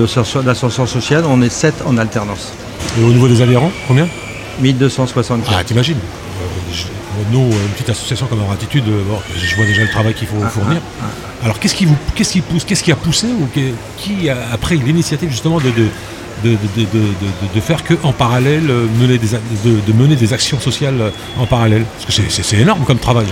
[0.45, 2.53] l'ascension sociale, on est 7 en alternance.
[2.97, 4.07] Et au niveau des adhérents, combien?
[4.61, 5.57] 1264.
[5.59, 9.89] Ah, t'imagines Euh, Nous, une petite association comme Ratitude, euh, bon, je vois déjà le
[9.89, 10.79] travail qu'il faut fournir.
[11.43, 13.47] Alors, qu'est-ce qui vous, qu'est-ce qui pousse, qu'est-ce qui a poussé ou
[13.97, 15.87] qui a, a pris l'initiative justement de, de,
[16.43, 19.93] de, de, de- de- de- de faire que en parallèle euh, mener des, de, de
[19.93, 21.83] mener des actions sociales en parallèle?
[21.93, 23.27] Parce que c'est- c'est c'est énorme comme travail.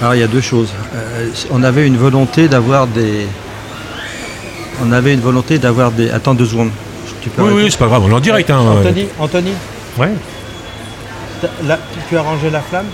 [0.00, 0.68] Alors il y a deux choses.
[0.94, 3.26] Euh, on avait une volonté d'avoir des.
[4.82, 6.10] On avait une volonté d'avoir des.
[6.10, 6.70] Attends deux secondes.
[7.20, 8.48] Tu peux Oui, oui, c'est pas grave, on est en direct.
[8.50, 9.50] Hein, Anthony, Anthony,
[9.98, 10.10] Ouais.
[11.64, 11.78] là,
[12.08, 12.86] tu, as rangé la flamme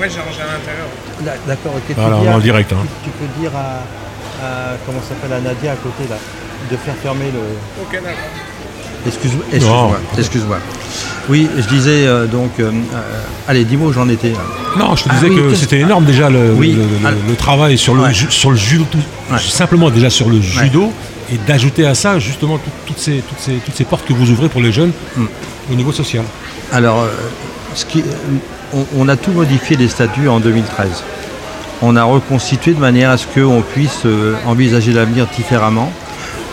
[0.00, 1.38] Ouais, j'ai rangé à l'intérieur.
[1.46, 1.94] D'accord, ok.
[1.94, 2.72] Tu, on en direct.
[2.72, 2.84] Hein.
[3.02, 6.16] tu, tu peux dire à, à- comment ça s'appelle à Nadia à côté là,
[6.70, 7.40] de faire fermer le.
[7.82, 8.12] Ok, d'accord.
[9.06, 9.44] Excuse-moi.
[9.52, 10.00] Excuse-moi.
[10.18, 10.58] excuse-moi.
[11.28, 12.50] Oui, je disais euh, donc.
[12.60, 13.00] euh, euh,
[13.48, 14.30] allez, dis-moi où j'en étais.
[14.30, 14.38] là.
[14.78, 17.10] Non, je te Ah disais oui, que c'était énorme déjà le, Oui, le, le- ah,
[17.28, 18.14] le travail sur le, ouais.
[18.14, 18.98] ju- sur le judo, tout-
[19.32, 19.38] Ouais.
[19.38, 20.92] simplement déjà sur le judo,
[21.32, 24.30] et d'ajouter à ça justement tout- toutes, ces, toutes, ces, toutes ces portes que vous
[24.30, 25.24] ouvrez pour les jeunes Mm.
[25.72, 26.24] au niveau social.
[26.72, 27.06] Alors,
[27.74, 28.02] ce qui,
[28.74, 30.88] on, on a tout modifié les statuts en 2013.
[31.82, 34.02] On a reconstitué de manière à ce qu'on puisse
[34.46, 35.92] envisager l'avenir différemment.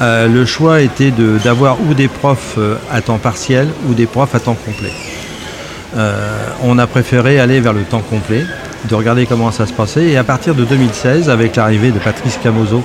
[0.01, 4.07] Euh, le choix était de- d'avoir ou des profs euh, à temps partiel ou des
[4.07, 4.91] profs à temps complet.
[5.95, 6.15] Euh,
[6.63, 8.45] on a préféré aller vers le temps complet,
[8.89, 10.05] de regarder comment ça se passait.
[10.05, 12.83] Et à partir de 2016, avec l'arrivée de Patrice Camozo,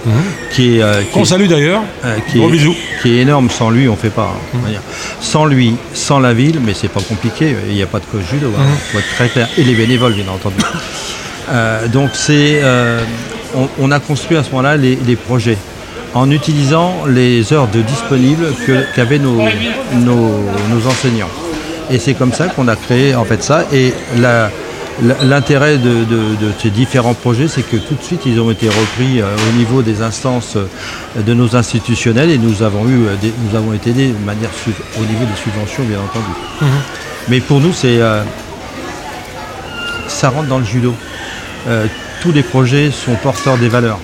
[0.51, 1.83] qui est, euh, Qu'on salue d'ailleurs.
[2.05, 2.75] euh, qui, est, bisous.
[3.01, 3.49] qui est énorme.
[3.49, 4.35] Sans lui, on fait pas.
[4.55, 4.81] hein, dire.
[5.21, 7.55] Sans lui, sans la ville, mais c'est pas compliqué.
[7.69, 8.49] Il n'y a pas de coach judo.
[8.59, 8.62] hein,
[8.93, 9.49] faut être très clair.
[9.57, 10.57] Et les bénévoles, bien entendu.
[11.93, 12.61] Donc c'est,
[13.55, 15.57] on, on a construit à ce moment-là les, les projets
[16.17, 18.47] en utilisant les heures de disponibles
[18.95, 19.37] qu'avaient nos,
[20.09, 21.29] nos, nos enseignants.
[21.91, 23.64] Et c'est comme ça qu'on a créé en fait ça.
[23.73, 23.93] Et
[25.23, 28.67] l'intérêt de, de- de ces différents projets, c'est que tout de suite, ils ont été
[28.69, 30.67] repris euh, au niveau des instances euh,
[31.23, 34.51] de nos institutionnels et nous avons, eu, euh, des- nous avons été aidés de manière
[34.99, 36.33] au niveau des subventions, bien entendu.
[37.29, 38.23] Mais pour nous, c'est euh,
[40.09, 40.95] ça rentre dans le judo.
[41.69, 41.85] Euh,
[42.23, 43.99] tous les projets sont porteurs des valeurs.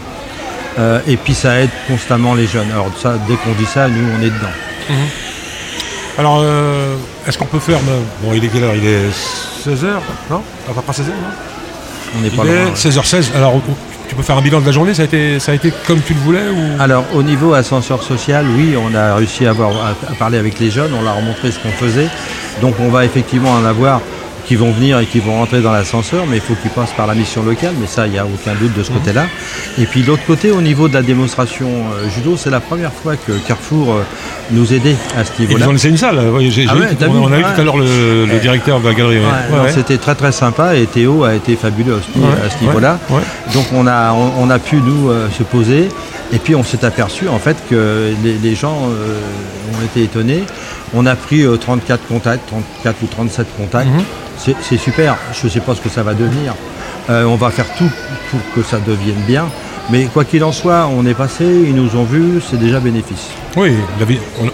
[0.79, 2.71] Euh, et puis ça aide constamment les jeunes.
[2.73, 4.97] Alors ça, dès qu'on dit ça, nous, on est dedans.
[6.19, 6.97] Alors, euh,
[7.27, 7.79] est-ce qu'on peut faire.
[8.23, 8.75] Bon, il est quelle heure?
[8.75, 9.09] Il est
[9.67, 9.87] 16h
[10.31, 10.43] Non?
[10.67, 11.15] Peu près 16h, non?
[12.19, 12.53] On n'est pas loin.
[12.53, 12.73] est ouais.
[12.75, 13.35] 16h16.
[13.35, 13.61] Alors,
[14.09, 14.93] tu peux faire un bilan de la journée?
[14.93, 16.83] Ça a, été, ça a été comme tu le voulais ou...
[16.83, 20.61] Alors au niveau ascenseur social, oui, on a réussi à, avoir, à, à parler avec
[20.61, 22.09] les jeunes, on leur a montré ce qu'on faisait.
[22.61, 24.03] Donc on va effectivement en avoir
[24.53, 26.93] qui ils vont venir et qui vont rentrer dans l'ascenseur, mais il faut qu'ils passent
[26.93, 29.25] par la mission locale, mais ça, il n'y a aucun doute de ce côté-là.
[29.79, 33.17] Et puis l'autre côté, au niveau de la démonstration euh, judo, c'est la première fois
[33.17, 34.03] que Carrefour euh,
[34.51, 35.65] nous aidait à ce Ils niveau-là.
[35.65, 36.19] vous ont laissé une salle.
[36.19, 37.43] ouais, j'ai- Ah ouais, on, a Ouais.
[37.43, 39.19] tout à l'heure le, directeur de la galerie.
[39.21, 39.73] ouais.
[39.73, 42.99] C'était très très sympa et Théo a été fabuleux à ce, niveau-là.
[43.55, 45.89] Donc on a, on, on a pu nous euh, se poser
[46.33, 49.19] et puis on s'est aperçu en fait que les, les gens euh,
[49.79, 50.43] ont été étonnés.
[50.95, 53.89] On a pris euh, 34 contacts, 34 ou 37 contacts.
[53.89, 54.03] Mhm.
[54.39, 56.55] C'est- super, je ne sais pas ce que ça va devenir.
[57.11, 57.91] Euh, on va faire tout
[58.31, 59.47] pour que ça devienne bien.
[59.91, 63.29] Mais quoi qu'il en soit, on est passé, ils nous ont vus, c'est déjà bénéfice.
[63.57, 63.75] Oui,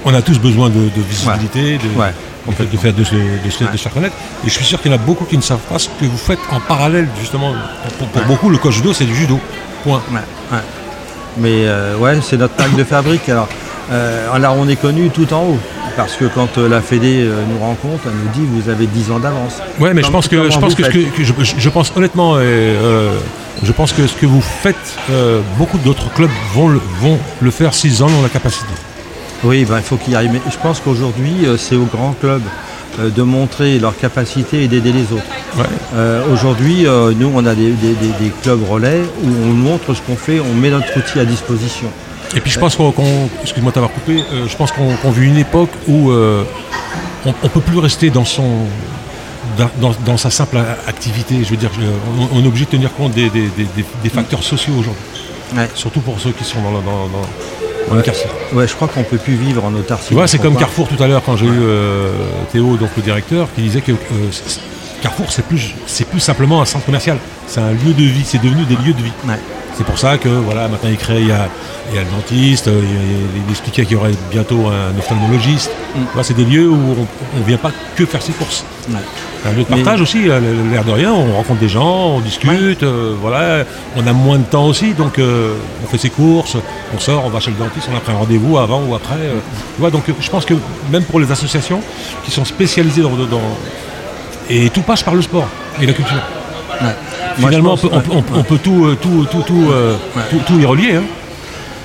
[0.05, 2.12] on, a tous besoin de, de visibilité, de, Ouais,
[2.57, 3.64] fait- de faire de de de se.
[3.64, 3.68] Et
[4.47, 6.16] je suis sûr qu'il y en a beaucoup qui ne savent pas ce que vous
[6.16, 7.53] faites en parallèle, justement.
[7.99, 9.39] Pour, pour beaucoup, le coach judo, c'est du judo.
[9.84, 10.03] Point.
[11.36, 13.28] Mais euh, ouais, c'est notre marque de fabrique.
[13.28, 13.49] Alors,
[13.93, 15.59] euh, alors on est connu tout en haut.
[15.99, 19.11] Parce que quand euh, la Fédé euh, nous rencontre, elle nous dit vous avez 10
[19.11, 19.55] ans d'avance.
[19.80, 22.38] Ouais, mais je pense que je pense que, ce que- que je, pense honnêtement, euh,
[22.40, 23.11] euh,
[23.64, 24.76] je pense que ce que vous faites,
[25.11, 28.72] euh, beaucoup d'autres clubs vont le, vont le faire s'ils en ont la capacité.
[29.42, 30.30] Oui, ben, il faut qu'il y arrive.
[30.32, 32.42] Mais je pense qu'aujourd'hui, c'est aux grands clubs
[33.01, 35.24] de montrer leur capacité et d'aider les autres.
[35.57, 35.64] Ouais.
[35.96, 39.94] Euh, Aujourd'hui, euh, nous, on a des, des- des- des clubs relais où on montre
[39.94, 41.88] ce qu'on fait, on met notre outil à disposition.
[42.37, 42.93] Et puis je pense qu'on,
[43.43, 46.45] excuse-moi t'avoir coupé, euh, je pense qu'on, vit une époque où euh,
[47.26, 48.66] on, on peut plus rester dans son
[49.81, 51.37] dans, sa simple activité.
[51.43, 51.70] Je veux dire,
[52.33, 55.03] on, on est obligé de tenir compte des, des- des- des- des facteurs sociaux aujourd'hui,
[55.57, 55.68] Ouais.
[55.74, 58.26] surtout pour ceux qui sont dans, dans, dans- quartier.
[58.53, 60.09] Ouais, je crois qu'on peut plus vivre en autarcie.
[60.09, 62.12] Tu vois, c'est comme Carrefour tout à l'heure quand j'ai eu euh,
[62.53, 63.97] Théo, donc le directeur, qui disait que euh,
[65.03, 67.16] Carrefour c'est plus c'est plus simplement un centre commercial,
[67.47, 69.12] c'est un lieu de vie, c'est devenu des lieux de vie.
[69.26, 69.39] Ouais.
[69.79, 71.49] C'est pour ça que voilà, maintenant il crée, il y a,
[71.91, 72.83] il y a le dentiste, euh,
[73.47, 75.70] il, expliquait qu'il y aurait bientôt un ophtalmologiste.
[75.95, 76.01] Mm.
[76.14, 76.97] Vois, c'est des lieux où
[77.37, 78.64] on ne vient pas que faire ses courses.
[78.91, 78.97] Ouais.
[79.47, 80.41] Un lieu de Mais- partage aussi, euh,
[80.72, 83.62] l'air de rien, on rencontre des gens, on discute, euh, voilà,
[83.97, 85.55] on a moins de temps aussi, donc euh,
[85.85, 86.57] on fait ses courses,
[86.93, 89.14] on sort, on va chez le dentiste, on a pris un rendez-vous avant ou après.
[89.14, 89.35] euh,
[89.76, 90.55] tu vois, donc je pense que
[90.91, 91.81] même pour les associations
[92.24, 93.57] qui sont spécialisées dans, dans-
[94.51, 95.47] et tout passe par le sport
[95.81, 96.16] et la culture.
[96.83, 96.89] Ouais.
[97.47, 99.66] Finalement, pense- on, peut, on peut- on peut- on peut tout, euh, tout, tout, tout,
[99.70, 100.22] euh, Ouais.
[100.30, 100.95] tout- tout y relier.
[100.97, 101.03] hein.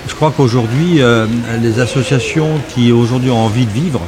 [0.08, 1.26] Je crois qu'aujourd'hui, euh,
[1.62, 4.02] les associations qui aujourd'hui ont envie de vivre,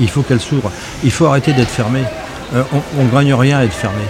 [0.00, 0.72] il faut qu'elles s'ouvrent.
[1.04, 2.00] Il faut arrêter d'être fermé.
[2.54, 2.62] Euh,
[2.98, 4.02] on ne gagne rien à être fermé.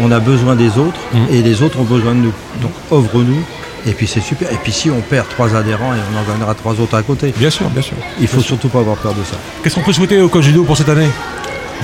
[0.00, 1.26] On a besoin des autres Mhm.
[1.30, 2.32] et les autres ont besoin de nous.
[2.62, 3.42] Donc ouvre-nous.
[3.86, 4.50] Et puis c'est super.
[4.52, 7.32] Et puis si on perd trois adhérents et on en gagnera trois autres à côté,
[7.36, 7.94] Bien sûr, bien sûr.
[8.20, 9.36] il faut surtout pas avoir peur de ça.
[9.62, 11.08] Qu'est-ce qu'on peut souhaiter au coach judo pour cette année?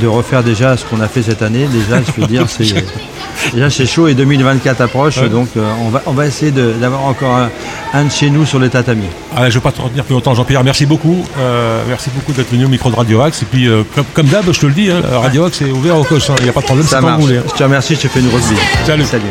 [0.00, 2.64] De refaire déjà ce qu'on a fait cette année, déjà, je veux dire, c'est
[3.54, 5.28] déjà c'est chaud et 2024 approche, Ouais.
[5.28, 7.48] donc euh, on, va, on va essayer d'avoir encore un,
[7.92, 9.04] un de chez nous sur les tatamis.
[9.36, 10.64] Allez, je ne vais pas te retenir plus longtemps, Jean-Pierre.
[10.64, 11.24] Merci beaucoup.
[11.38, 13.42] Euh, merci beaucoup d'être venu au micro de Radio Axe.
[13.42, 15.96] Et puis, euh, comme, comme d'hab, je te le dis, hein, Radio Axe est ouvert
[15.96, 16.28] au coach.
[16.28, 16.34] hein.
[16.38, 17.20] Il n'y a pas de problème, c'est Ça marche.
[17.20, 17.38] vous voulez.
[17.38, 17.42] hein.
[17.46, 18.58] Je te remercie, je te fais une grosse bise.
[18.86, 19.04] Salut.
[19.04, 19.22] Salut.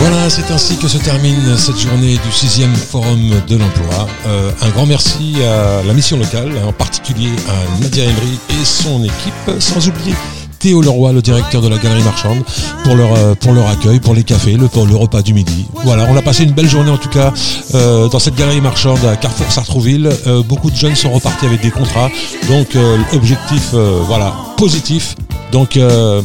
[0.00, 4.08] Voilà, c'est ainsi que se termine cette journée du sixième forum de l'emploi.
[4.26, 9.04] Euh, un grand merci à la mission locale, en particulier à Nadia Emery et son
[9.04, 10.14] équipe, sans oublier
[10.60, 12.42] Théo Leroy, le directeur de la galerie marchande,
[12.84, 15.66] pour leur, euh, accueil, pour les cafés, pour le repas du midi.
[15.84, 17.32] Voilà, on a passé une belle journée en tout cas
[17.74, 20.10] euh, dans cette galerie marchande à Carrefour Sartrouville.
[20.46, 22.10] Beaucoup de jeunes sont repartis avec des contrats,
[22.48, 23.74] donc euh, objectif
[24.06, 25.16] voilà, positif.
[25.50, 25.78] Donc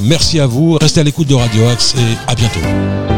[0.04, 3.15] merci à vous, restez à l'écoute de Radio Axe et à bientôt.